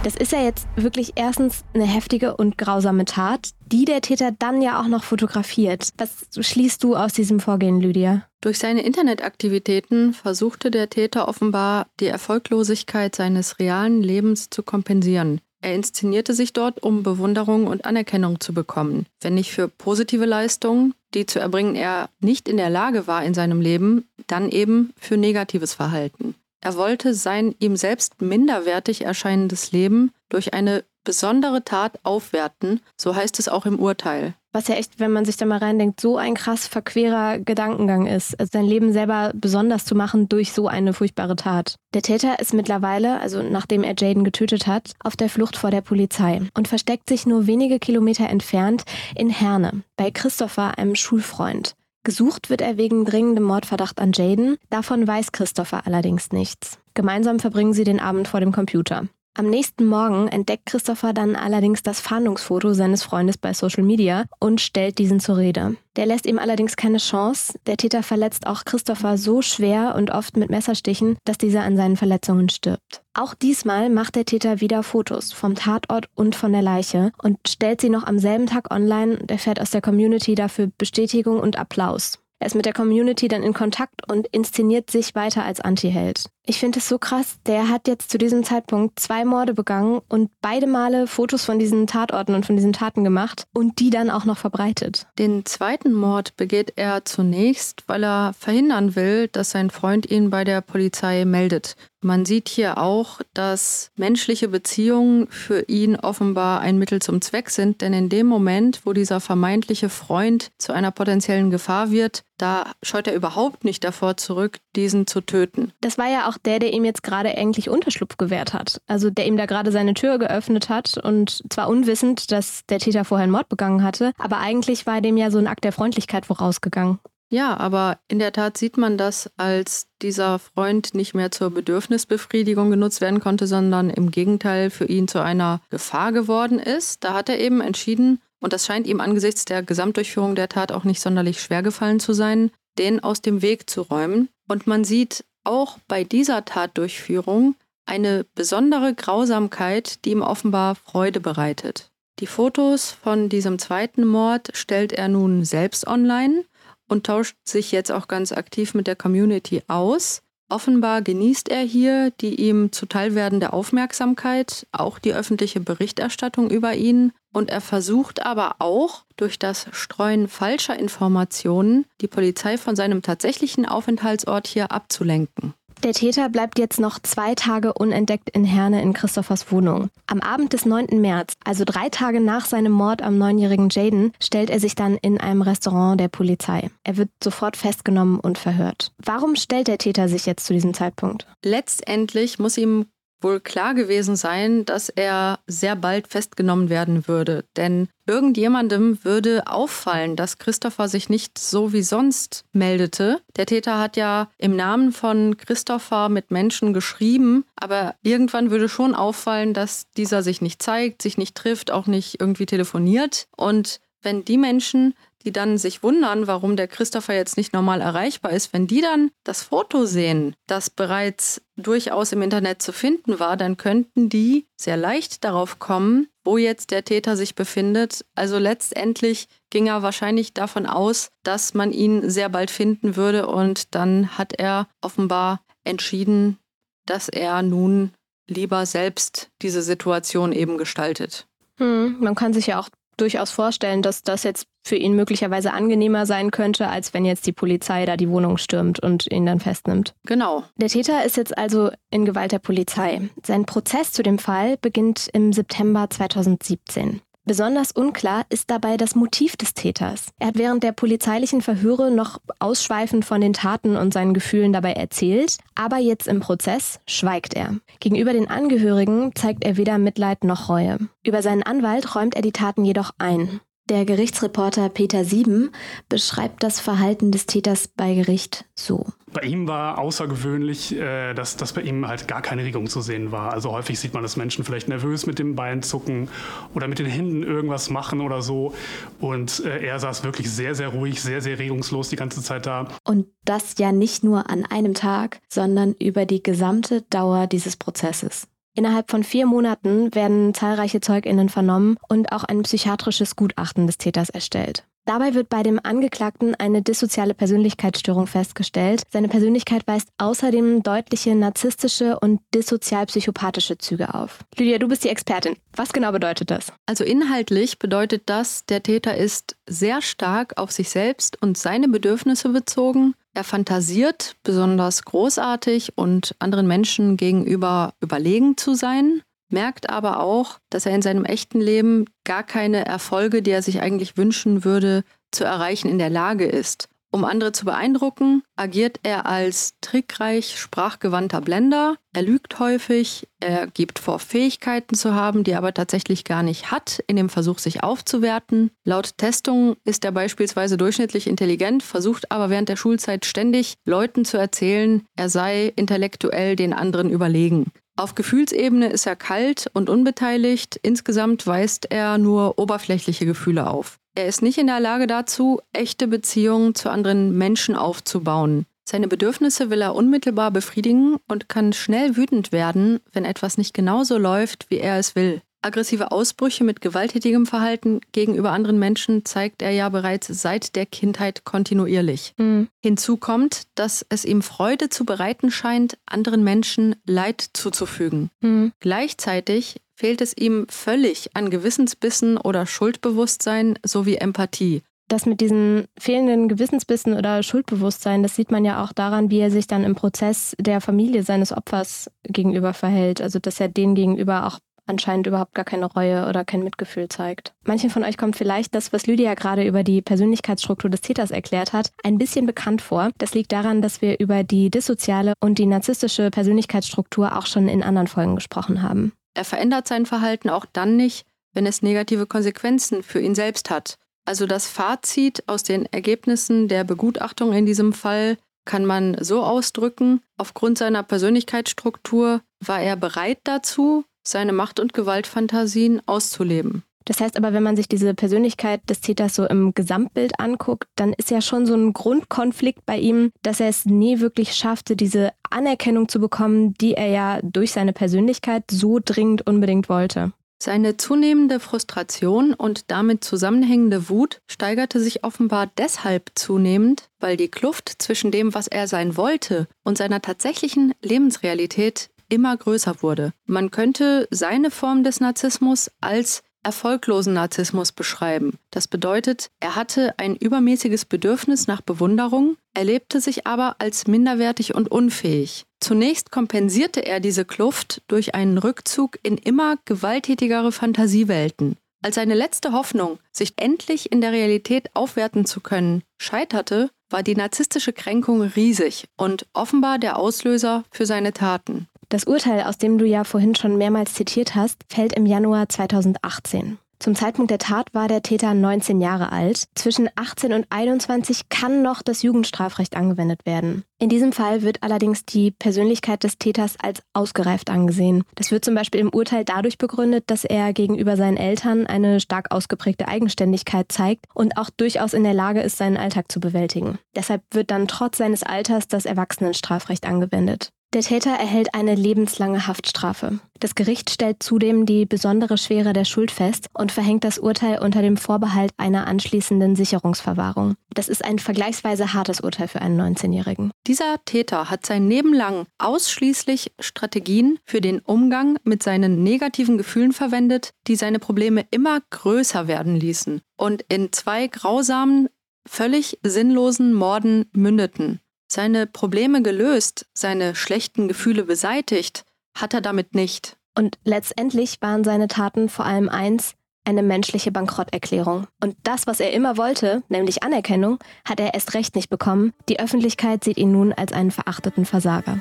Das 0.04 0.14
ist 0.14 0.30
ja 0.32 0.42
jetzt 0.42 0.68
wirklich 0.76 1.12
erstens 1.16 1.64
eine 1.74 1.84
heftige 1.84 2.36
und 2.36 2.56
grausame 2.56 3.04
Tat, 3.04 3.50
die 3.66 3.84
der 3.84 4.00
Täter 4.00 4.30
dann 4.30 4.62
ja 4.62 4.80
auch 4.80 4.86
noch 4.86 5.02
fotografiert. 5.02 5.88
Was 5.98 6.28
schließt 6.38 6.82
du 6.84 6.94
aus 6.94 7.12
diesem 7.12 7.40
Vorgehen, 7.40 7.80
Lydia? 7.80 8.24
Durch 8.40 8.58
seine 8.58 8.82
Internetaktivitäten 8.82 10.14
versuchte 10.14 10.70
der 10.70 10.88
Täter 10.88 11.26
offenbar, 11.26 11.88
die 11.98 12.06
Erfolglosigkeit 12.06 13.16
seines 13.16 13.58
realen 13.58 14.00
Lebens 14.00 14.50
zu 14.50 14.62
kompensieren. 14.62 15.40
Er 15.60 15.74
inszenierte 15.74 16.34
sich 16.34 16.52
dort, 16.52 16.80
um 16.82 17.02
Bewunderung 17.02 17.66
und 17.66 17.84
Anerkennung 17.84 18.38
zu 18.38 18.54
bekommen. 18.54 19.06
Wenn 19.20 19.34
nicht 19.34 19.50
für 19.50 19.66
positive 19.66 20.24
Leistungen, 20.24 20.94
die 21.14 21.26
zu 21.26 21.40
erbringen 21.40 21.74
er 21.74 22.10
nicht 22.20 22.48
in 22.48 22.58
der 22.58 22.70
Lage 22.70 23.08
war 23.08 23.24
in 23.24 23.34
seinem 23.34 23.60
Leben, 23.60 24.08
dann 24.28 24.50
eben 24.50 24.92
für 25.00 25.16
negatives 25.16 25.74
Verhalten. 25.74 26.36
Er 26.60 26.76
wollte 26.76 27.14
sein 27.14 27.54
ihm 27.58 27.76
selbst 27.76 28.20
minderwertig 28.20 29.04
erscheinendes 29.04 29.72
Leben 29.72 30.10
durch 30.28 30.54
eine 30.54 30.84
besondere 31.04 31.64
Tat 31.64 31.98
aufwerten, 32.02 32.80
so 32.96 33.16
heißt 33.16 33.38
es 33.38 33.48
auch 33.48 33.64
im 33.64 33.78
Urteil. 33.78 34.34
Was 34.52 34.68
ja 34.68 34.74
echt, 34.74 34.98
wenn 34.98 35.12
man 35.12 35.24
sich 35.24 35.36
da 35.36 35.46
mal 35.46 35.58
reindenkt, 35.58 36.00
so 36.00 36.16
ein 36.16 36.34
krass 36.34 36.66
verquerer 36.66 37.38
Gedankengang 37.38 38.06
ist, 38.06 38.38
also 38.40 38.50
sein 38.52 38.64
Leben 38.64 38.92
selber 38.92 39.30
besonders 39.34 39.84
zu 39.84 39.94
machen 39.94 40.28
durch 40.28 40.52
so 40.52 40.68
eine 40.68 40.94
furchtbare 40.94 41.36
Tat. 41.36 41.76
Der 41.94 42.02
Täter 42.02 42.40
ist 42.40 42.54
mittlerweile, 42.54 43.20
also 43.20 43.42
nachdem 43.42 43.84
er 43.84 43.94
Jaden 43.96 44.24
getötet 44.24 44.66
hat, 44.66 44.92
auf 45.02 45.16
der 45.16 45.28
Flucht 45.28 45.56
vor 45.56 45.70
der 45.70 45.82
Polizei 45.82 46.42
und 46.54 46.68
versteckt 46.68 47.08
sich 47.08 47.24
nur 47.24 47.46
wenige 47.46 47.78
Kilometer 47.78 48.28
entfernt 48.28 48.84
in 49.14 49.30
Herne 49.30 49.82
bei 49.96 50.10
Christopher, 50.10 50.76
einem 50.76 50.94
Schulfreund. 50.94 51.74
Gesucht 52.04 52.50
wird 52.50 52.60
er 52.60 52.76
wegen 52.76 53.04
dringendem 53.04 53.44
Mordverdacht 53.44 54.00
an 54.00 54.12
Jaden. 54.12 54.56
Davon 54.70 55.06
weiß 55.06 55.32
Christopher 55.32 55.86
allerdings 55.86 56.32
nichts. 56.32 56.78
Gemeinsam 56.94 57.38
verbringen 57.38 57.74
sie 57.74 57.84
den 57.84 58.00
Abend 58.00 58.28
vor 58.28 58.40
dem 58.40 58.52
Computer. 58.52 59.08
Am 59.38 59.48
nächsten 59.48 59.86
Morgen 59.86 60.26
entdeckt 60.26 60.66
Christopher 60.66 61.12
dann 61.12 61.36
allerdings 61.36 61.84
das 61.84 62.00
Fahndungsfoto 62.00 62.72
seines 62.72 63.04
Freundes 63.04 63.38
bei 63.38 63.54
Social 63.54 63.84
Media 63.84 64.24
und 64.40 64.60
stellt 64.60 64.98
diesen 64.98 65.20
zur 65.20 65.36
Rede. 65.36 65.76
Der 65.94 66.06
lässt 66.06 66.26
ihm 66.26 66.40
allerdings 66.40 66.74
keine 66.74 66.98
Chance. 66.98 67.56
Der 67.68 67.76
Täter 67.76 68.02
verletzt 68.02 68.48
auch 68.48 68.64
Christopher 68.64 69.16
so 69.16 69.40
schwer 69.40 69.94
und 69.94 70.10
oft 70.10 70.36
mit 70.36 70.50
Messerstichen, 70.50 71.18
dass 71.24 71.38
dieser 71.38 71.62
an 71.62 71.76
seinen 71.76 71.96
Verletzungen 71.96 72.48
stirbt. 72.48 73.02
Auch 73.14 73.32
diesmal 73.34 73.90
macht 73.90 74.16
der 74.16 74.24
Täter 74.24 74.60
wieder 74.60 74.82
Fotos 74.82 75.32
vom 75.32 75.54
Tatort 75.54 76.08
und 76.16 76.34
von 76.34 76.50
der 76.50 76.62
Leiche 76.62 77.12
und 77.22 77.38
stellt 77.46 77.80
sie 77.80 77.90
noch 77.90 78.08
am 78.08 78.18
selben 78.18 78.46
Tag 78.46 78.74
online 78.74 79.18
und 79.18 79.30
erfährt 79.30 79.60
aus 79.60 79.70
der 79.70 79.82
Community 79.82 80.34
dafür 80.34 80.68
Bestätigung 80.76 81.38
und 81.38 81.60
Applaus. 81.60 82.18
Er 82.40 82.46
ist 82.46 82.54
mit 82.54 82.66
der 82.66 82.72
Community 82.72 83.28
dann 83.28 83.42
in 83.42 83.52
Kontakt 83.52 84.10
und 84.10 84.26
inszeniert 84.28 84.90
sich 84.90 85.14
weiter 85.14 85.44
als 85.44 85.60
Antiheld. 85.60 86.26
Ich 86.50 86.60
finde 86.60 86.78
es 86.78 86.88
so 86.88 86.96
krass, 86.96 87.36
der 87.44 87.68
hat 87.68 87.88
jetzt 87.88 88.10
zu 88.10 88.16
diesem 88.16 88.42
Zeitpunkt 88.42 88.98
zwei 88.98 89.26
Morde 89.26 89.52
begangen 89.52 90.00
und 90.08 90.30
beide 90.40 90.66
Male 90.66 91.06
Fotos 91.06 91.44
von 91.44 91.58
diesen 91.58 91.86
Tatorten 91.86 92.34
und 92.34 92.46
von 92.46 92.56
diesen 92.56 92.72
Taten 92.72 93.04
gemacht 93.04 93.44
und 93.52 93.80
die 93.80 93.90
dann 93.90 94.08
auch 94.08 94.24
noch 94.24 94.38
verbreitet. 94.38 95.06
Den 95.18 95.44
zweiten 95.44 95.92
Mord 95.92 96.36
begeht 96.38 96.72
er 96.76 97.04
zunächst, 97.04 97.84
weil 97.86 98.02
er 98.02 98.32
verhindern 98.32 98.96
will, 98.96 99.28
dass 99.28 99.50
sein 99.50 99.68
Freund 99.68 100.10
ihn 100.10 100.30
bei 100.30 100.44
der 100.44 100.62
Polizei 100.62 101.26
meldet. 101.26 101.76
Man 102.00 102.24
sieht 102.24 102.48
hier 102.48 102.78
auch, 102.78 103.20
dass 103.34 103.90
menschliche 103.96 104.48
Beziehungen 104.48 105.26
für 105.28 105.68
ihn 105.68 105.96
offenbar 105.96 106.60
ein 106.60 106.78
Mittel 106.78 107.02
zum 107.02 107.20
Zweck 107.20 107.50
sind, 107.50 107.82
denn 107.82 107.92
in 107.92 108.08
dem 108.08 108.26
Moment, 108.26 108.82
wo 108.84 108.94
dieser 108.94 109.20
vermeintliche 109.20 109.90
Freund 109.90 110.50
zu 110.56 110.72
einer 110.72 110.92
potenziellen 110.92 111.50
Gefahr 111.50 111.90
wird, 111.90 112.22
da 112.38 112.72
scheut 112.82 113.06
er 113.06 113.14
überhaupt 113.14 113.64
nicht 113.64 113.84
davor 113.84 114.16
zurück, 114.16 114.58
diesen 114.76 115.06
zu 115.06 115.20
töten. 115.20 115.72
Das 115.80 115.98
war 115.98 116.08
ja 116.08 116.28
auch 116.28 116.38
der, 116.38 116.58
der 116.58 116.72
ihm 116.72 116.84
jetzt 116.84 117.02
gerade 117.02 117.36
eigentlich 117.36 117.68
Unterschlupf 117.68 118.16
gewährt 118.16 118.54
hat. 118.54 118.80
Also 118.86 119.10
der 119.10 119.26
ihm 119.26 119.36
da 119.36 119.46
gerade 119.46 119.72
seine 119.72 119.94
Tür 119.94 120.18
geöffnet 120.18 120.68
hat 120.68 120.96
und 120.96 121.42
zwar 121.50 121.68
unwissend, 121.68 122.32
dass 122.32 122.64
der 122.66 122.78
Täter 122.78 123.04
vorher 123.04 123.24
einen 123.24 123.32
Mord 123.32 123.48
begangen 123.48 123.82
hatte, 123.82 124.12
aber 124.18 124.38
eigentlich 124.38 124.86
war 124.86 125.00
dem 125.00 125.16
ja 125.16 125.30
so 125.30 125.38
ein 125.38 125.46
Akt 125.46 125.64
der 125.64 125.72
Freundlichkeit 125.72 126.26
vorausgegangen. 126.26 126.98
Ja, 127.30 127.58
aber 127.58 127.98
in 128.08 128.18
der 128.18 128.32
Tat 128.32 128.56
sieht 128.56 128.78
man 128.78 128.96
das, 128.96 129.30
als 129.36 129.86
dieser 130.00 130.38
Freund 130.38 130.94
nicht 130.94 131.14
mehr 131.14 131.30
zur 131.30 131.50
Bedürfnisbefriedigung 131.50 132.70
genutzt 132.70 133.02
werden 133.02 133.20
konnte, 133.20 133.46
sondern 133.46 133.90
im 133.90 134.10
Gegenteil 134.10 134.70
für 134.70 134.86
ihn 134.86 135.08
zu 135.08 135.22
einer 135.22 135.60
Gefahr 135.68 136.12
geworden 136.12 136.58
ist. 136.58 137.04
Da 137.04 137.12
hat 137.12 137.28
er 137.28 137.38
eben 137.38 137.60
entschieden, 137.60 138.22
und 138.40 138.52
das 138.52 138.66
scheint 138.66 138.86
ihm 138.86 139.00
angesichts 139.00 139.44
der 139.44 139.62
Gesamtdurchführung 139.62 140.34
der 140.34 140.48
Tat 140.48 140.72
auch 140.72 140.84
nicht 140.84 141.00
sonderlich 141.00 141.40
schwer 141.40 141.62
gefallen 141.62 142.00
zu 142.00 142.12
sein, 142.12 142.50
den 142.78 143.00
aus 143.00 143.20
dem 143.20 143.42
Weg 143.42 143.68
zu 143.68 143.82
räumen. 143.82 144.28
Und 144.48 144.66
man 144.66 144.84
sieht 144.84 145.24
auch 145.44 145.78
bei 145.88 146.04
dieser 146.04 146.44
Tatdurchführung 146.44 147.56
eine 147.86 148.24
besondere 148.34 148.94
Grausamkeit, 148.94 150.04
die 150.04 150.10
ihm 150.10 150.22
offenbar 150.22 150.74
Freude 150.74 151.20
bereitet. 151.20 151.90
Die 152.20 152.26
Fotos 152.26 152.90
von 152.90 153.28
diesem 153.28 153.58
zweiten 153.58 154.04
Mord 154.04 154.50
stellt 154.54 154.92
er 154.92 155.08
nun 155.08 155.44
selbst 155.44 155.86
online 155.86 156.44
und 156.88 157.06
tauscht 157.06 157.36
sich 157.44 157.72
jetzt 157.72 157.92
auch 157.92 158.08
ganz 158.08 158.32
aktiv 158.32 158.74
mit 158.74 158.86
der 158.86 158.96
Community 158.96 159.62
aus. 159.68 160.22
Offenbar 160.50 161.02
genießt 161.02 161.50
er 161.50 161.60
hier 161.60 162.10
die 162.10 162.40
ihm 162.40 162.72
zuteilwerdende 162.72 163.52
Aufmerksamkeit, 163.52 164.66
auch 164.72 164.98
die 164.98 165.12
öffentliche 165.12 165.60
Berichterstattung 165.60 166.50
über 166.50 166.74
ihn. 166.74 167.12
Und 167.32 167.50
er 167.50 167.60
versucht 167.60 168.24
aber 168.24 168.56
auch 168.58 169.04
durch 169.16 169.38
das 169.38 169.66
Streuen 169.72 170.26
falscher 170.26 170.78
Informationen 170.78 171.84
die 172.00 172.08
Polizei 172.08 172.56
von 172.56 172.76
seinem 172.76 173.02
tatsächlichen 173.02 173.66
Aufenthaltsort 173.66 174.46
hier 174.46 174.72
abzulenken. 174.72 175.52
Der 175.84 175.92
Täter 175.92 176.28
bleibt 176.28 176.58
jetzt 176.58 176.80
noch 176.80 176.98
zwei 176.98 177.36
Tage 177.36 177.72
unentdeckt 177.72 178.30
in 178.30 178.44
Herne 178.44 178.82
in 178.82 178.92
Christophers 178.92 179.52
Wohnung. 179.52 179.90
Am 180.08 180.20
Abend 180.20 180.52
des 180.52 180.66
9. 180.66 181.00
März, 181.00 181.34
also 181.44 181.64
drei 181.64 181.88
Tage 181.88 182.20
nach 182.20 182.46
seinem 182.46 182.72
Mord 182.72 183.00
am 183.00 183.16
neunjährigen 183.16 183.68
Jaden, 183.70 184.12
stellt 184.20 184.50
er 184.50 184.58
sich 184.58 184.74
dann 184.74 184.96
in 184.96 185.20
einem 185.20 185.40
Restaurant 185.40 186.00
der 186.00 186.08
Polizei. 186.08 186.70
Er 186.82 186.96
wird 186.96 187.10
sofort 187.22 187.56
festgenommen 187.56 188.18
und 188.18 188.38
verhört. 188.38 188.90
Warum 188.98 189.36
stellt 189.36 189.68
der 189.68 189.78
Täter 189.78 190.08
sich 190.08 190.26
jetzt 190.26 190.46
zu 190.46 190.52
diesem 190.52 190.74
Zeitpunkt? 190.74 191.28
Letztendlich 191.44 192.40
muss 192.40 192.58
ihm 192.58 192.86
wohl 193.20 193.40
klar 193.40 193.74
gewesen 193.74 194.16
sein, 194.16 194.64
dass 194.64 194.88
er 194.88 195.40
sehr 195.46 195.76
bald 195.76 196.08
festgenommen 196.08 196.68
werden 196.68 197.08
würde. 197.08 197.44
Denn 197.56 197.88
irgendjemandem 198.06 199.04
würde 199.04 199.46
auffallen, 199.46 200.16
dass 200.16 200.38
Christopher 200.38 200.88
sich 200.88 201.08
nicht 201.08 201.38
so 201.38 201.72
wie 201.72 201.82
sonst 201.82 202.44
meldete. 202.52 203.20
Der 203.36 203.46
Täter 203.46 203.78
hat 203.78 203.96
ja 203.96 204.28
im 204.38 204.56
Namen 204.56 204.92
von 204.92 205.36
Christopher 205.36 206.08
mit 206.08 206.30
Menschen 206.30 206.72
geschrieben, 206.72 207.44
aber 207.56 207.94
irgendwann 208.02 208.50
würde 208.50 208.68
schon 208.68 208.94
auffallen, 208.94 209.54
dass 209.54 209.90
dieser 209.96 210.22
sich 210.22 210.40
nicht 210.40 210.62
zeigt, 210.62 211.02
sich 211.02 211.18
nicht 211.18 211.34
trifft, 211.34 211.70
auch 211.70 211.86
nicht 211.86 212.20
irgendwie 212.20 212.46
telefoniert. 212.46 213.26
Und 213.36 213.80
wenn 214.02 214.24
die 214.24 214.38
Menschen 214.38 214.94
die 215.24 215.32
dann 215.32 215.58
sich 215.58 215.82
wundern, 215.82 216.26
warum 216.26 216.56
der 216.56 216.68
Christopher 216.68 217.14
jetzt 217.14 217.36
nicht 217.36 217.52
normal 217.52 217.80
erreichbar 217.80 218.32
ist, 218.32 218.52
wenn 218.52 218.66
die 218.66 218.80
dann 218.80 219.10
das 219.24 219.42
Foto 219.42 219.84
sehen, 219.84 220.34
das 220.46 220.70
bereits 220.70 221.40
durchaus 221.56 222.12
im 222.12 222.22
Internet 222.22 222.62
zu 222.62 222.72
finden 222.72 223.18
war, 223.18 223.36
dann 223.36 223.56
könnten 223.56 224.08
die 224.08 224.46
sehr 224.56 224.76
leicht 224.76 225.24
darauf 225.24 225.58
kommen, 225.58 226.08
wo 226.24 226.38
jetzt 226.38 226.70
der 226.70 226.84
Täter 226.84 227.16
sich 227.16 227.34
befindet. 227.34 228.04
Also 228.14 228.38
letztendlich 228.38 229.28
ging 229.50 229.66
er 229.66 229.82
wahrscheinlich 229.82 230.34
davon 230.34 230.66
aus, 230.66 231.10
dass 231.24 231.54
man 231.54 231.72
ihn 231.72 232.08
sehr 232.08 232.28
bald 232.28 232.50
finden 232.50 232.96
würde 232.96 233.26
und 233.26 233.74
dann 233.74 234.16
hat 234.18 234.34
er 234.38 234.68
offenbar 234.80 235.40
entschieden, 235.64 236.38
dass 236.86 237.08
er 237.08 237.42
nun 237.42 237.92
lieber 238.28 238.66
selbst 238.66 239.30
diese 239.42 239.62
Situation 239.62 240.32
eben 240.32 240.58
gestaltet. 240.58 241.26
Hm, 241.58 241.96
man 241.98 242.14
kann 242.14 242.32
sich 242.32 242.48
ja 242.48 242.60
auch 242.60 242.68
durchaus 243.00 243.30
vorstellen, 243.30 243.82
dass 243.82 244.02
das 244.02 244.22
jetzt 244.22 244.46
für 244.66 244.76
ihn 244.76 244.94
möglicherweise 244.94 245.52
angenehmer 245.52 246.04
sein 246.04 246.30
könnte, 246.30 246.68
als 246.68 246.92
wenn 246.92 247.04
jetzt 247.04 247.26
die 247.26 247.32
Polizei 247.32 247.86
da 247.86 247.96
die 247.96 248.10
Wohnung 248.10 248.36
stürmt 248.36 248.80
und 248.80 249.10
ihn 249.10 249.24
dann 249.24 249.40
festnimmt. 249.40 249.94
Genau. 250.04 250.44
Der 250.56 250.68
Täter 250.68 251.04
ist 251.04 251.16
jetzt 251.16 251.36
also 251.36 251.70
in 251.90 252.04
Gewalt 252.04 252.32
der 252.32 252.38
Polizei. 252.38 253.08
Sein 253.24 253.46
Prozess 253.46 253.92
zu 253.92 254.02
dem 254.02 254.18
Fall 254.18 254.56
beginnt 254.60 255.08
im 255.12 255.32
September 255.32 255.88
2017. 255.88 257.00
Besonders 257.28 257.72
unklar 257.72 258.24
ist 258.30 258.50
dabei 258.50 258.78
das 258.78 258.94
Motiv 258.94 259.36
des 259.36 259.52
Täters. 259.52 260.06
Er 260.18 260.28
hat 260.28 260.38
während 260.38 260.62
der 260.62 260.72
polizeilichen 260.72 261.42
Verhöre 261.42 261.90
noch 261.90 262.22
ausschweifend 262.38 263.04
von 263.04 263.20
den 263.20 263.34
Taten 263.34 263.76
und 263.76 263.92
seinen 263.92 264.14
Gefühlen 264.14 264.54
dabei 264.54 264.72
erzählt, 264.72 265.36
aber 265.54 265.76
jetzt 265.76 266.08
im 266.08 266.20
Prozess 266.20 266.80
schweigt 266.86 267.34
er. 267.34 267.56
Gegenüber 267.80 268.14
den 268.14 268.30
Angehörigen 268.30 269.12
zeigt 269.14 269.44
er 269.44 269.58
weder 269.58 269.76
Mitleid 269.76 270.24
noch 270.24 270.48
Reue. 270.48 270.78
Über 271.04 271.20
seinen 271.20 271.42
Anwalt 271.42 271.94
räumt 271.94 272.16
er 272.16 272.22
die 272.22 272.32
Taten 272.32 272.64
jedoch 272.64 272.92
ein. 272.96 273.40
Der 273.68 273.84
Gerichtsreporter 273.84 274.70
Peter 274.70 275.04
Sieben 275.04 275.50
beschreibt 275.90 276.42
das 276.42 276.58
Verhalten 276.58 277.12
des 277.12 277.26
Täters 277.26 277.68
bei 277.68 277.94
Gericht 277.94 278.46
so. 278.54 278.86
Bei 279.12 279.20
ihm 279.20 279.46
war 279.46 279.76
außergewöhnlich, 279.76 280.74
äh, 280.74 281.12
dass, 281.12 281.36
dass 281.36 281.52
bei 281.52 281.60
ihm 281.60 281.86
halt 281.86 282.08
gar 282.08 282.22
keine 282.22 282.44
Regung 282.44 282.66
zu 282.66 282.80
sehen 282.80 283.12
war. 283.12 283.32
Also 283.32 283.52
häufig 283.52 283.78
sieht 283.78 283.92
man, 283.92 284.02
dass 284.02 284.16
Menschen 284.16 284.42
vielleicht 284.42 284.68
nervös 284.68 285.04
mit 285.04 285.18
dem 285.18 285.34
Bein 285.34 285.62
zucken 285.62 286.08
oder 286.54 286.66
mit 286.66 286.78
den 286.78 286.86
Händen 286.86 287.22
irgendwas 287.22 287.68
machen 287.68 288.00
oder 288.00 288.22
so. 288.22 288.54
Und 289.00 289.44
äh, 289.44 289.66
er 289.66 289.78
saß 289.78 290.02
wirklich 290.02 290.30
sehr, 290.30 290.54
sehr 290.54 290.68
ruhig, 290.68 291.02
sehr, 291.02 291.20
sehr 291.20 291.38
regungslos 291.38 291.90
die 291.90 291.96
ganze 291.96 292.22
Zeit 292.22 292.46
da. 292.46 292.68
Und 292.84 293.06
das 293.26 293.58
ja 293.58 293.70
nicht 293.70 294.02
nur 294.02 294.30
an 294.30 294.46
einem 294.46 294.72
Tag, 294.72 295.20
sondern 295.28 295.74
über 295.74 296.06
die 296.06 296.22
gesamte 296.22 296.82
Dauer 296.82 297.26
dieses 297.26 297.58
Prozesses. 297.58 298.28
Innerhalb 298.58 298.90
von 298.90 299.04
vier 299.04 299.24
Monaten 299.24 299.94
werden 299.94 300.34
zahlreiche 300.34 300.80
Zeuginnen 300.80 301.28
vernommen 301.28 301.76
und 301.88 302.10
auch 302.10 302.24
ein 302.24 302.42
psychiatrisches 302.42 303.14
Gutachten 303.14 303.68
des 303.68 303.78
Täters 303.78 304.10
erstellt. 304.10 304.66
Dabei 304.88 305.12
wird 305.12 305.28
bei 305.28 305.42
dem 305.42 305.60
Angeklagten 305.62 306.34
eine 306.34 306.62
dissoziale 306.62 307.12
Persönlichkeitsstörung 307.12 308.06
festgestellt. 308.06 308.84
Seine 308.90 309.08
Persönlichkeit 309.08 309.66
weist 309.66 309.90
außerdem 309.98 310.62
deutliche 310.62 311.14
narzisstische 311.14 311.98
und 311.98 312.20
dissozial-psychopathische 312.34 313.58
Züge 313.58 313.92
auf. 313.92 314.20
Lydia, 314.38 314.56
du 314.56 314.66
bist 314.66 314.84
die 314.84 314.88
Expertin. 314.88 315.36
Was 315.54 315.74
genau 315.74 315.92
bedeutet 315.92 316.30
das? 316.30 316.54
Also 316.64 316.84
inhaltlich 316.84 317.58
bedeutet 317.58 318.04
das, 318.06 318.46
der 318.46 318.62
Täter 318.62 318.96
ist 318.96 319.36
sehr 319.46 319.82
stark 319.82 320.38
auf 320.38 320.52
sich 320.52 320.70
selbst 320.70 321.20
und 321.20 321.36
seine 321.36 321.68
Bedürfnisse 321.68 322.30
bezogen 322.30 322.94
er 323.18 323.24
fantasiert 323.24 324.14
besonders 324.22 324.84
großartig 324.84 325.76
und 325.76 326.14
anderen 326.20 326.46
Menschen 326.46 326.96
gegenüber 326.96 327.74
überlegen 327.80 328.36
zu 328.36 328.54
sein, 328.54 329.02
merkt 329.30 329.70
aber 329.70 330.00
auch, 330.00 330.38
dass 330.50 330.66
er 330.66 330.74
in 330.74 330.82
seinem 330.82 331.04
echten 331.04 331.40
Leben 331.40 331.86
gar 332.04 332.22
keine 332.22 332.66
Erfolge, 332.66 333.22
die 333.22 333.30
er 333.30 333.42
sich 333.42 333.60
eigentlich 333.60 333.96
wünschen 333.96 334.44
würde, 334.44 334.84
zu 335.10 335.24
erreichen 335.24 335.68
in 335.68 335.78
der 335.78 335.90
Lage 335.90 336.26
ist. 336.26 336.68
Um 336.90 337.04
andere 337.04 337.32
zu 337.32 337.44
beeindrucken, 337.44 338.22
agiert 338.34 338.80
er 338.82 339.04
als 339.04 339.52
trickreich 339.60 340.38
sprachgewandter 340.38 341.20
Blender. 341.20 341.76
Er 341.92 342.00
lügt 342.00 342.38
häufig, 342.38 343.06
er 343.20 343.46
gibt 343.46 343.78
vor, 343.78 343.98
Fähigkeiten 343.98 344.74
zu 344.74 344.94
haben, 344.94 345.22
die 345.22 345.32
er 345.32 345.38
aber 345.38 345.52
tatsächlich 345.52 346.04
gar 346.04 346.22
nicht 346.22 346.50
hat, 346.50 346.82
in 346.86 346.96
dem 346.96 347.10
Versuch, 347.10 347.40
sich 347.40 347.62
aufzuwerten. 347.62 348.50
Laut 348.64 348.96
Testungen 348.96 349.56
ist 349.64 349.84
er 349.84 349.92
beispielsweise 349.92 350.56
durchschnittlich 350.56 351.06
intelligent, 351.06 351.62
versucht 351.62 352.10
aber 352.10 352.30
während 352.30 352.48
der 352.48 352.56
Schulzeit 352.56 353.04
ständig 353.04 353.56
Leuten 353.66 354.06
zu 354.06 354.16
erzählen, 354.16 354.86
er 354.96 355.10
sei 355.10 355.52
intellektuell 355.56 356.36
den 356.36 356.54
anderen 356.54 356.88
überlegen. 356.88 357.52
Auf 357.78 357.94
Gefühlsebene 357.94 358.70
ist 358.70 358.86
er 358.86 358.96
kalt 358.96 359.48
und 359.52 359.70
unbeteiligt. 359.70 360.58
Insgesamt 360.64 361.28
weist 361.28 361.70
er 361.70 361.96
nur 361.96 362.36
oberflächliche 362.36 363.06
Gefühle 363.06 363.48
auf. 363.48 363.78
Er 363.94 364.06
ist 364.06 364.20
nicht 364.20 364.36
in 364.36 364.48
der 364.48 364.58
Lage 364.58 364.88
dazu, 364.88 365.40
echte 365.52 365.86
Beziehungen 365.86 366.56
zu 366.56 366.70
anderen 366.70 367.16
Menschen 367.16 367.54
aufzubauen. 367.54 368.46
Seine 368.68 368.88
Bedürfnisse 368.88 369.48
will 369.50 369.62
er 369.62 369.76
unmittelbar 369.76 370.32
befriedigen 370.32 370.96
und 371.06 371.28
kann 371.28 371.52
schnell 371.52 371.96
wütend 371.96 372.32
werden, 372.32 372.80
wenn 372.92 373.04
etwas 373.04 373.38
nicht 373.38 373.54
genauso 373.54 373.96
läuft, 373.96 374.50
wie 374.50 374.58
er 374.58 374.76
es 374.80 374.96
will. 374.96 375.22
Aggressive 375.42 375.92
Ausbrüche 375.92 376.44
mit 376.44 376.60
gewalttätigem 376.60 377.26
Verhalten 377.26 377.80
gegenüber 377.92 378.32
anderen 378.32 378.58
Menschen 378.58 379.04
zeigt 379.04 379.42
er 379.42 379.50
ja 379.50 379.68
bereits 379.68 380.08
seit 380.08 380.56
der 380.56 380.66
Kindheit 380.66 381.24
kontinuierlich. 381.24 382.14
Mhm. 382.16 382.48
Hinzu 382.62 382.96
kommt, 382.96 383.42
dass 383.54 383.86
es 383.88 384.04
ihm 384.04 384.22
Freude 384.22 384.68
zu 384.68 384.84
bereiten 384.84 385.30
scheint, 385.30 385.78
anderen 385.86 386.24
Menschen 386.24 386.76
Leid 386.86 387.30
zuzufügen. 387.34 388.10
Mhm. 388.20 388.52
Gleichzeitig 388.60 389.60
fehlt 389.74 390.00
es 390.00 390.16
ihm 390.16 390.46
völlig 390.48 391.14
an 391.14 391.30
Gewissensbissen 391.30 392.18
oder 392.18 392.46
Schuldbewusstsein 392.46 393.58
sowie 393.64 393.94
Empathie. 393.94 394.62
Das 394.88 395.04
mit 395.04 395.20
diesen 395.20 395.66
fehlenden 395.78 396.28
Gewissensbissen 396.28 396.94
oder 396.94 397.22
Schuldbewusstsein, 397.22 398.02
das 398.02 398.16
sieht 398.16 398.30
man 398.30 398.44
ja 398.46 398.64
auch 398.64 398.72
daran, 398.72 399.10
wie 399.10 399.20
er 399.20 399.30
sich 399.30 399.46
dann 399.46 399.62
im 399.62 399.74
Prozess 399.74 400.34
der 400.40 400.62
Familie 400.62 401.02
seines 401.02 401.30
Opfers 401.30 401.90
gegenüber 402.04 402.54
verhält. 402.54 403.02
Also 403.02 403.18
dass 403.18 403.38
er 403.38 403.48
denen 403.48 403.74
gegenüber 403.74 404.26
auch 404.26 404.38
anscheinend 404.68 405.06
überhaupt 405.06 405.34
gar 405.34 405.44
keine 405.44 405.66
Reue 405.66 406.08
oder 406.08 406.24
kein 406.24 406.42
Mitgefühl 406.42 406.88
zeigt. 406.88 407.32
Manchen 407.44 407.70
von 407.70 407.84
euch 407.84 407.96
kommt 407.96 408.16
vielleicht 408.16 408.54
das, 408.54 408.72
was 408.72 408.86
Lydia 408.86 409.14
gerade 409.14 409.46
über 409.46 409.64
die 409.64 409.82
Persönlichkeitsstruktur 409.82 410.70
des 410.70 410.80
Täters 410.80 411.10
erklärt 411.10 411.52
hat, 411.52 411.72
ein 411.82 411.98
bisschen 411.98 412.26
bekannt 412.26 412.62
vor. 412.62 412.90
Das 412.98 413.14
liegt 413.14 413.32
daran, 413.32 413.62
dass 413.62 413.82
wir 413.82 413.98
über 413.98 414.24
die 414.24 414.50
dissoziale 414.50 415.14
und 415.20 415.38
die 415.38 415.46
narzisstische 415.46 416.10
Persönlichkeitsstruktur 416.10 417.16
auch 417.16 417.26
schon 417.26 417.48
in 417.48 417.62
anderen 417.62 417.88
Folgen 417.88 418.14
gesprochen 418.14 418.62
haben. 418.62 418.92
Er 419.14 419.24
verändert 419.24 419.66
sein 419.66 419.86
Verhalten 419.86 420.30
auch 420.30 420.46
dann 420.52 420.76
nicht, 420.76 421.04
wenn 421.34 421.46
es 421.46 421.62
negative 421.62 422.06
Konsequenzen 422.06 422.82
für 422.82 423.00
ihn 423.00 423.14
selbst 423.14 423.50
hat. 423.50 423.76
Also 424.04 424.26
das 424.26 424.46
Fazit 424.46 425.24
aus 425.26 425.42
den 425.42 425.66
Ergebnissen 425.66 426.48
der 426.48 426.64
Begutachtung 426.64 427.32
in 427.32 427.46
diesem 427.46 427.72
Fall 427.72 428.16
kann 428.46 428.64
man 428.64 428.96
so 429.00 429.22
ausdrücken, 429.22 430.00
aufgrund 430.16 430.56
seiner 430.56 430.82
Persönlichkeitsstruktur 430.82 432.22
war 432.40 432.60
er 432.60 432.76
bereit 432.76 433.18
dazu, 433.24 433.84
seine 434.10 434.32
Macht- 434.32 434.60
und 434.60 434.72
Gewaltfantasien 434.72 435.82
auszuleben. 435.86 436.62
Das 436.88 437.02
heißt 437.02 437.18
aber, 437.18 437.34
wenn 437.34 437.42
man 437.42 437.54
sich 437.54 437.68
diese 437.68 437.92
Persönlichkeit 437.92 438.62
des 438.70 438.80
Täters 438.80 439.14
so 439.14 439.26
im 439.26 439.52
Gesamtbild 439.52 440.18
anguckt, 440.18 440.68
dann 440.74 440.94
ist 440.94 441.10
ja 441.10 441.20
schon 441.20 441.44
so 441.44 441.54
ein 441.54 441.74
Grundkonflikt 441.74 442.64
bei 442.64 442.78
ihm, 442.78 443.12
dass 443.22 443.40
er 443.40 443.48
es 443.48 443.66
nie 443.66 444.00
wirklich 444.00 444.34
schaffte, 444.34 444.74
diese 444.74 445.10
Anerkennung 445.28 445.88
zu 445.88 446.00
bekommen, 446.00 446.54
die 446.54 446.72
er 446.72 446.86
ja 446.86 447.20
durch 447.22 447.52
seine 447.52 447.74
Persönlichkeit 447.74 448.44
so 448.50 448.78
dringend 448.82 449.26
unbedingt 449.26 449.68
wollte. 449.68 450.12
Seine 450.40 450.76
zunehmende 450.76 451.40
Frustration 451.40 452.32
und 452.32 452.70
damit 452.70 453.04
zusammenhängende 453.04 453.90
Wut 453.90 454.20
steigerte 454.30 454.80
sich 454.80 455.04
offenbar 455.04 455.50
deshalb 455.58 456.12
zunehmend, 456.14 456.88
weil 457.00 457.16
die 457.16 457.28
Kluft 457.28 457.82
zwischen 457.82 458.12
dem, 458.12 458.34
was 458.34 458.46
er 458.46 458.68
sein 458.68 458.96
wollte, 458.96 459.48
und 459.64 459.76
seiner 459.76 460.00
tatsächlichen 460.00 460.72
Lebensrealität 460.80 461.90
immer 462.08 462.36
größer 462.36 462.82
wurde. 462.82 463.12
Man 463.26 463.50
könnte 463.50 464.08
seine 464.10 464.50
Form 464.50 464.84
des 464.84 465.00
Narzissmus 465.00 465.70
als 465.80 466.22
erfolglosen 466.42 467.14
Narzissmus 467.14 467.72
beschreiben. 467.72 468.38
Das 468.50 468.68
bedeutet, 468.68 469.30
er 469.40 469.56
hatte 469.56 469.94
ein 469.98 470.16
übermäßiges 470.16 470.84
Bedürfnis 470.84 471.46
nach 471.46 471.60
Bewunderung, 471.60 472.36
erlebte 472.54 473.00
sich 473.00 473.26
aber 473.26 473.56
als 473.58 473.86
minderwertig 473.86 474.54
und 474.54 474.70
unfähig. 474.70 475.44
Zunächst 475.60 476.10
kompensierte 476.10 476.86
er 476.86 477.00
diese 477.00 477.24
Kluft 477.24 477.82
durch 477.88 478.14
einen 478.14 478.38
Rückzug 478.38 478.98
in 479.02 479.18
immer 479.18 479.56
gewalttätigere 479.64 480.52
Fantasiewelten. 480.52 481.56
Als 481.82 481.96
seine 481.96 482.14
letzte 482.14 482.52
Hoffnung, 482.52 482.98
sich 483.12 483.34
endlich 483.36 483.92
in 483.92 484.00
der 484.00 484.12
Realität 484.12 484.74
aufwerten 484.74 485.26
zu 485.26 485.40
können, 485.40 485.82
scheiterte, 485.98 486.70
war 486.90 487.02
die 487.02 487.14
narzisstische 487.14 487.72
Kränkung 487.72 488.22
riesig 488.22 488.88
und 488.96 489.26
offenbar 489.32 489.78
der 489.78 489.98
Auslöser 489.98 490.64
für 490.70 490.86
seine 490.86 491.12
Taten. 491.12 491.68
Das 491.90 492.04
Urteil, 492.04 492.42
aus 492.42 492.58
dem 492.58 492.76
du 492.76 492.84
ja 492.84 493.02
vorhin 493.02 493.34
schon 493.34 493.56
mehrmals 493.56 493.94
zitiert 493.94 494.34
hast, 494.34 494.62
fällt 494.68 494.92
im 494.92 495.06
Januar 495.06 495.48
2018. 495.48 496.58
Zum 496.80 496.94
Zeitpunkt 496.94 497.30
der 497.30 497.38
Tat 497.38 497.74
war 497.74 497.88
der 497.88 498.02
Täter 498.02 498.34
19 498.34 498.80
Jahre 498.80 499.10
alt. 499.10 499.48
Zwischen 499.56 499.88
18 499.96 500.32
und 500.32 500.46
21 500.50 501.28
kann 501.28 501.62
noch 501.62 501.82
das 501.82 502.02
Jugendstrafrecht 502.02 502.76
angewendet 502.76 503.26
werden. 503.26 503.64
In 503.80 503.88
diesem 503.88 504.12
Fall 504.12 504.42
wird 504.42 504.62
allerdings 504.62 505.04
die 505.04 505.32
Persönlichkeit 505.32 506.04
des 506.04 506.18
Täters 506.18 506.56
als 506.62 506.82
ausgereift 506.92 507.50
angesehen. 507.50 508.04
Das 508.14 508.30
wird 508.30 508.44
zum 508.44 508.54
Beispiel 508.54 508.80
im 508.80 508.90
Urteil 508.90 509.24
dadurch 509.24 509.58
begründet, 509.58 510.04
dass 510.06 510.24
er 510.24 510.52
gegenüber 510.52 510.96
seinen 510.96 511.16
Eltern 511.16 511.66
eine 511.66 511.98
stark 511.98 512.30
ausgeprägte 512.30 512.86
Eigenständigkeit 512.86 513.72
zeigt 513.72 514.04
und 514.14 514.36
auch 514.36 514.50
durchaus 514.50 514.92
in 514.92 515.02
der 515.02 515.14
Lage 515.14 515.40
ist, 515.40 515.56
seinen 515.56 515.78
Alltag 515.78 516.12
zu 516.12 516.20
bewältigen. 516.20 516.78
Deshalb 516.94 517.22
wird 517.32 517.50
dann 517.50 517.66
trotz 517.66 517.98
seines 517.98 518.22
Alters 518.22 518.68
das 518.68 518.84
Erwachsenenstrafrecht 518.84 519.84
angewendet. 519.84 520.52
Der 520.74 520.82
Täter 520.82 521.12
erhält 521.12 521.54
eine 521.54 521.74
lebenslange 521.74 522.46
Haftstrafe. 522.46 523.20
Das 523.40 523.54
Gericht 523.54 523.88
stellt 523.88 524.22
zudem 524.22 524.66
die 524.66 524.84
besondere 524.84 525.38
Schwere 525.38 525.72
der 525.72 525.86
Schuld 525.86 526.10
fest 526.10 526.48
und 526.52 526.72
verhängt 526.72 527.04
das 527.04 527.18
Urteil 527.18 527.60
unter 527.60 527.80
dem 527.80 527.96
Vorbehalt 527.96 528.50
einer 528.58 528.86
anschließenden 528.86 529.56
Sicherungsverwahrung. 529.56 530.56
Das 530.74 530.90
ist 530.90 531.02
ein 531.02 531.18
vergleichsweise 531.18 531.94
hartes 531.94 532.20
Urteil 532.20 532.48
für 532.48 532.60
einen 532.60 532.78
19-Jährigen. 532.78 533.50
Dieser 533.66 533.96
Täter 534.04 534.50
hat 534.50 534.66
sein 534.66 534.90
Leben 534.90 535.14
lang 535.14 535.46
ausschließlich 535.56 536.52
Strategien 536.60 537.38
für 537.46 537.62
den 537.62 537.78
Umgang 537.78 538.36
mit 538.44 538.62
seinen 538.62 539.02
negativen 539.02 539.56
Gefühlen 539.56 539.92
verwendet, 539.92 540.50
die 540.66 540.76
seine 540.76 540.98
Probleme 540.98 541.46
immer 541.50 541.80
größer 541.88 542.46
werden 542.46 542.76
ließen 542.76 543.22
und 543.38 543.64
in 543.70 543.90
zwei 543.92 544.26
grausamen, 544.26 545.08
völlig 545.48 545.98
sinnlosen 546.02 546.74
Morden 546.74 547.30
mündeten. 547.32 548.00
Seine 548.30 548.66
Probleme 548.66 549.22
gelöst, 549.22 549.86
seine 549.94 550.34
schlechten 550.34 550.86
Gefühle 550.86 551.24
beseitigt, 551.24 552.04
hat 552.36 552.52
er 552.52 552.60
damit 552.60 552.94
nicht. 552.94 553.38
Und 553.56 553.78
letztendlich 553.84 554.60
waren 554.60 554.84
seine 554.84 555.08
Taten 555.08 555.48
vor 555.48 555.64
allem 555.64 555.88
eins, 555.88 556.34
eine 556.66 556.82
menschliche 556.82 557.32
Bankrotterklärung. 557.32 558.26
Und 558.42 558.54
das, 558.62 558.86
was 558.86 559.00
er 559.00 559.14
immer 559.14 559.38
wollte, 559.38 559.82
nämlich 559.88 560.22
Anerkennung, 560.22 560.78
hat 561.06 561.20
er 561.20 561.32
erst 561.32 561.54
recht 561.54 561.74
nicht 561.74 561.88
bekommen. 561.88 562.34
Die 562.50 562.60
Öffentlichkeit 562.60 563.24
sieht 563.24 563.38
ihn 563.38 563.50
nun 563.50 563.72
als 563.72 563.94
einen 563.94 564.10
verachteten 564.10 564.66
Versager. 564.66 565.20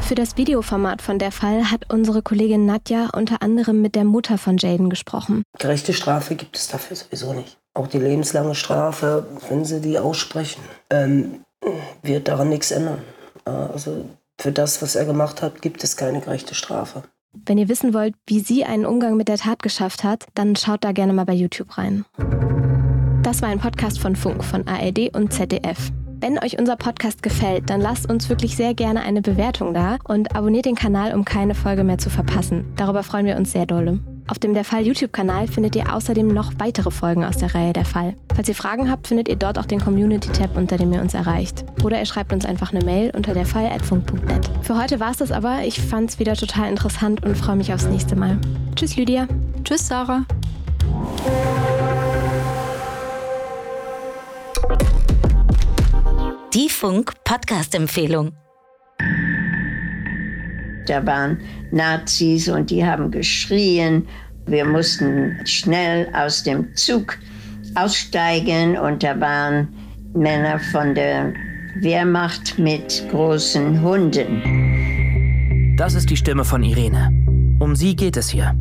Für 0.00 0.14
das 0.14 0.38
Videoformat 0.38 1.02
von 1.02 1.18
der 1.18 1.32
Fall 1.32 1.70
hat 1.70 1.92
unsere 1.92 2.22
Kollegin 2.22 2.64
Nadja 2.64 3.10
unter 3.14 3.42
anderem 3.42 3.82
mit 3.82 3.94
der 3.94 4.04
Mutter 4.04 4.38
von 4.38 4.56
Jaden 4.56 4.88
gesprochen. 4.88 5.42
Gerechte 5.58 5.92
Strafe 5.92 6.36
gibt 6.36 6.56
es 6.56 6.68
dafür 6.68 6.96
sowieso 6.96 7.34
nicht. 7.34 7.58
Auch 7.74 7.88
die 7.88 7.98
lebenslange 7.98 8.54
Strafe, 8.54 9.26
wenn 9.48 9.64
sie 9.64 9.80
die 9.80 9.98
aussprechen, 9.98 10.62
ähm, 10.90 11.40
wird 12.02 12.28
daran 12.28 12.48
nichts 12.48 12.70
ändern. 12.70 13.02
Also 13.44 14.08
für 14.40 14.52
das, 14.52 14.80
was 14.80 14.94
er 14.94 15.04
gemacht 15.04 15.42
hat, 15.42 15.60
gibt 15.60 15.82
es 15.84 15.96
keine 15.96 16.20
gerechte 16.20 16.54
Strafe. 16.54 17.02
Wenn 17.46 17.58
ihr 17.58 17.68
wissen 17.68 17.92
wollt, 17.92 18.14
wie 18.26 18.38
sie 18.38 18.64
einen 18.64 18.86
Umgang 18.86 19.16
mit 19.16 19.28
der 19.28 19.38
Tat 19.38 19.62
geschafft 19.62 20.04
hat, 20.04 20.26
dann 20.34 20.54
schaut 20.54 20.84
da 20.84 20.92
gerne 20.92 21.12
mal 21.12 21.24
bei 21.24 21.32
YouTube 21.32 21.76
rein. 21.76 22.04
Das 23.22 23.42
war 23.42 23.48
ein 23.48 23.58
Podcast 23.58 23.98
von 23.98 24.14
Funk, 24.14 24.44
von 24.44 24.66
ARD 24.68 25.14
und 25.14 25.32
ZDF. 25.32 25.90
Wenn 26.20 26.38
euch 26.38 26.58
unser 26.58 26.76
Podcast 26.76 27.22
gefällt, 27.22 27.68
dann 27.70 27.80
lasst 27.80 28.08
uns 28.08 28.28
wirklich 28.28 28.56
sehr 28.56 28.74
gerne 28.74 29.02
eine 29.02 29.20
Bewertung 29.20 29.74
da 29.74 29.98
und 30.04 30.36
abonniert 30.36 30.66
den 30.66 30.76
Kanal, 30.76 31.12
um 31.12 31.24
keine 31.24 31.54
Folge 31.54 31.84
mehr 31.84 31.98
zu 31.98 32.08
verpassen. 32.08 32.72
Darüber 32.76 33.02
freuen 33.02 33.26
wir 33.26 33.36
uns 33.36 33.52
sehr 33.52 33.66
dolle. 33.66 33.98
Auf 34.26 34.38
dem 34.38 34.54
Der 34.54 34.64
Fall 34.64 34.86
YouTube-Kanal 34.86 35.48
findet 35.48 35.76
ihr 35.76 35.94
außerdem 35.94 36.28
noch 36.28 36.52
weitere 36.58 36.90
Folgen 36.90 37.24
aus 37.24 37.36
der 37.36 37.54
Reihe 37.54 37.72
Der 37.72 37.84
Fall. 37.84 38.14
Falls 38.34 38.48
ihr 38.48 38.54
Fragen 38.54 38.90
habt, 38.90 39.06
findet 39.06 39.28
ihr 39.28 39.36
dort 39.36 39.58
auch 39.58 39.66
den 39.66 39.80
Community-Tab, 39.80 40.56
unter 40.56 40.78
dem 40.78 40.92
ihr 40.92 41.02
uns 41.02 41.14
erreicht. 41.14 41.64
Oder 41.82 41.98
ihr 41.98 42.06
schreibt 42.06 42.32
uns 42.32 42.46
einfach 42.46 42.72
eine 42.72 42.84
Mail 42.84 43.12
unter 43.14 43.34
derfall.funk.net. 43.34 44.50
Für 44.62 44.80
heute 44.80 44.98
war 44.98 45.10
es 45.10 45.18
das 45.18 45.30
aber. 45.30 45.64
Ich 45.64 45.80
fand 45.80 46.10
es 46.10 46.18
wieder 46.18 46.34
total 46.34 46.70
interessant 46.70 47.22
und 47.24 47.36
freue 47.36 47.56
mich 47.56 47.72
aufs 47.72 47.86
nächste 47.86 48.16
Mal. 48.16 48.38
Tschüss, 48.76 48.96
Lydia. 48.96 49.28
Tschüss, 49.62 49.88
Sarah. 49.88 50.24
Die 56.54 56.68
Funk-Podcast-Empfehlung. 56.68 58.32
Da 60.86 61.04
waren 61.06 61.38
Nazis 61.70 62.48
und 62.48 62.70
die 62.70 62.84
haben 62.84 63.10
geschrien. 63.10 64.06
Wir 64.46 64.64
mussten 64.64 65.38
schnell 65.44 66.08
aus 66.14 66.42
dem 66.42 66.74
Zug 66.74 67.18
aussteigen 67.74 68.76
und 68.76 69.02
da 69.02 69.18
waren 69.20 69.68
Männer 70.14 70.58
von 70.58 70.94
der 70.94 71.32
Wehrmacht 71.80 72.58
mit 72.58 73.04
großen 73.10 73.82
Hunden. 73.82 75.74
Das 75.76 75.94
ist 75.94 76.08
die 76.10 76.16
Stimme 76.16 76.44
von 76.44 76.62
Irene. 76.62 77.10
Um 77.58 77.74
sie 77.74 77.96
geht 77.96 78.16
es 78.16 78.28
hier. 78.28 78.54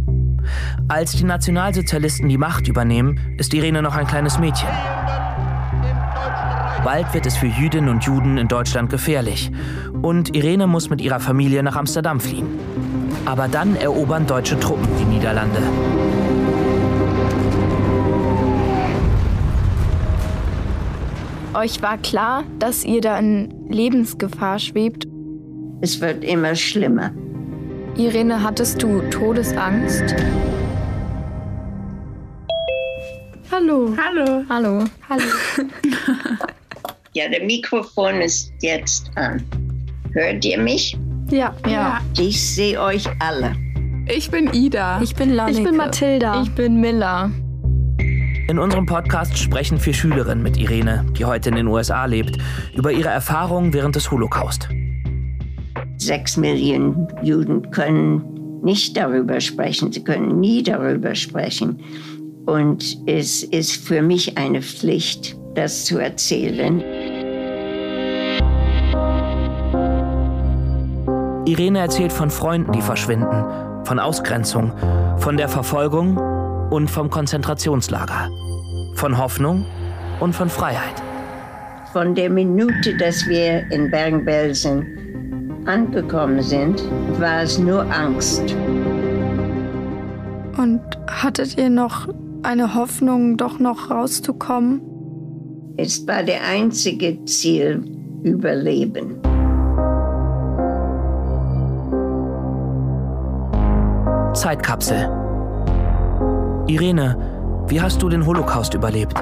Als 0.88 1.12
die 1.12 1.24
Nationalsozialisten 1.24 2.28
die 2.28 2.38
Macht 2.38 2.68
übernehmen, 2.68 3.36
ist 3.38 3.54
Irene 3.54 3.82
noch 3.82 3.96
ein 3.96 4.08
kleines 4.08 4.40
Mädchen. 4.40 4.70
Bald 6.84 7.14
wird 7.14 7.26
es 7.26 7.38
für 7.38 7.48
Jüdinnen 7.48 7.88
und 7.88 8.04
Juden 8.04 8.38
in 8.38 8.50
Deutschland 8.50 8.90
gefährlich. 8.90 9.50
Und 10.02 10.36
Irene 10.36 10.68
muss 10.68 10.90
mit 10.90 11.00
ihrer 11.00 11.22
Familie 11.22 11.64
nach 11.64 11.78
Amsterdam 11.78 12.20
fliehen. 12.20 12.48
Aber 13.24 13.48
dann 13.48 13.78
erobern 13.78 14.28
deutsche 14.28 14.60
Truppen 14.60 14.86
die 15.00 15.06
Niederlande. 15.06 15.62
Euch 21.54 21.82
war 21.82 21.98
klar, 22.00 22.44
dass 22.60 22.84
ihr 22.84 23.00
da 23.00 23.18
in 23.18 23.70
Lebensgefahr 23.70 24.60
schwebt? 24.60 25.08
Es 25.80 26.02
wird 26.02 26.22
immer 26.26 26.54
schlimmer. 26.54 27.12
Irene, 27.96 28.44
hattest 28.44 28.84
du 28.84 29.00
Todesangst? 29.10 30.16
Hallo. 33.50 33.96
Hallo. 33.98 34.44
Hallo. 34.50 34.84
Hallo. 35.08 35.24
Ja, 37.16 37.30
der 37.30 37.46
Mikrofon 37.46 38.22
ist 38.22 38.52
jetzt 38.62 39.12
an. 39.16 39.44
Hört 40.14 40.44
ihr 40.44 40.58
mich? 40.58 40.98
Ja. 41.30 41.56
Ja. 41.68 42.02
Ich 42.20 42.56
sehe 42.56 42.82
euch 42.82 43.06
alle. 43.20 43.56
Ich 44.08 44.32
bin 44.32 44.52
Ida. 44.52 45.00
Ich 45.00 45.16
bin 45.16 45.30
Lanneke. 45.30 45.60
Ich 45.60 45.64
bin 45.64 45.78
Mathilda. 45.78 46.42
Ich 46.42 46.52
bin 46.56 46.82
Miller. 46.82 47.32
In 48.50 48.58
unserem 48.58 48.88
Podcast 48.88 49.38
sprechen 49.38 49.78
vier 49.78 49.94
Schülerinnen 49.94 50.44
mit 50.44 50.58
Irene, 50.58 51.06
die 51.18 51.24
heute 51.24 51.50
in 51.50 51.56
den 51.56 51.68
USA 51.68 52.06
lebt, 52.06 52.38
über 52.76 52.92
ihre 52.92 53.10
Erfahrungen 53.10 53.74
während 53.74 53.96
des 53.96 54.10
Holocaust. 54.10 54.68
Sechs 55.98 56.36
Millionen 56.36 57.08
Juden 57.22 57.70
können 57.70 58.62
nicht 58.64 58.98
darüber 58.98 59.40
sprechen. 59.40 59.92
Sie 59.92 60.04
können 60.04 60.40
nie 60.40 60.64
darüber 60.64 61.14
sprechen. 61.14 61.80
Und 62.48 62.98
es 63.06 63.44
ist 63.44 63.88
für 63.88 64.02
mich 64.02 64.38
eine 64.38 64.62
Pflicht, 64.64 65.38
das 65.56 65.86
zu 65.86 66.00
erzählen. 66.00 66.84
Irene 71.46 71.80
erzählt 71.80 72.14
von 72.14 72.30
Freunden, 72.30 72.72
die 72.72 72.82
verschwinden, 72.82 73.84
von 73.84 74.00
Ausgrenzung, 74.00 74.72
von 75.18 75.36
der 75.36 75.50
Verfolgung 75.50 76.18
und 76.70 76.90
vom 76.90 77.10
Konzentrationslager. 77.10 78.30
Von 78.96 79.18
Hoffnung 79.18 79.66
und 80.22 80.34
von 80.34 80.50
Freiheit. 80.50 81.02
Von 81.92 82.16
der 82.16 82.30
Minute, 82.30 82.96
dass 82.96 83.28
wir 83.28 83.70
in 83.72 83.92
Bergen-Belsen 83.92 85.64
angekommen 85.66 86.42
sind, 86.42 86.82
war 87.20 87.44
es 87.44 87.60
nur 87.60 87.82
Angst. 87.94 88.56
Und 90.58 90.82
hattet 91.08 91.58
ihr 91.58 91.70
noch 91.70 92.08
eine 92.44 92.74
Hoffnung, 92.74 93.36
doch 93.36 93.60
noch 93.60 93.92
rauszukommen? 93.92 94.82
Es 95.76 96.08
war 96.08 96.24
der 96.24 96.42
einzige 96.48 97.26
Ziel, 97.26 97.84
Überleben. 98.24 99.33
Zeitkapsel. 104.44 105.10
Irene, 106.68 107.16
wie 107.70 107.80
hast 107.80 108.02
du 108.02 108.10
den 108.10 108.26
Holocaust 108.26 108.74
überlebt? 108.74 109.14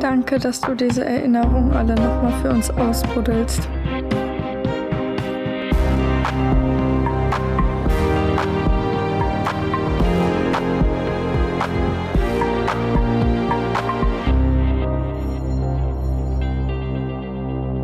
Danke, 0.00 0.38
dass 0.38 0.62
du 0.62 0.74
diese 0.74 1.04
Erinnerungen 1.04 1.74
alle 1.74 1.94
nochmal 1.94 2.32
für 2.40 2.48
uns 2.48 2.70
ausbuddelst. 2.70 3.68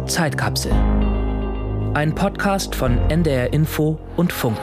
Zeitkapsel. 0.07 0.73
Ein 1.93 2.15
Podcast 2.15 2.75
von 2.75 2.97
NDR 3.11 3.53
Info 3.53 3.99
und 4.17 4.33
Funk. 4.33 4.57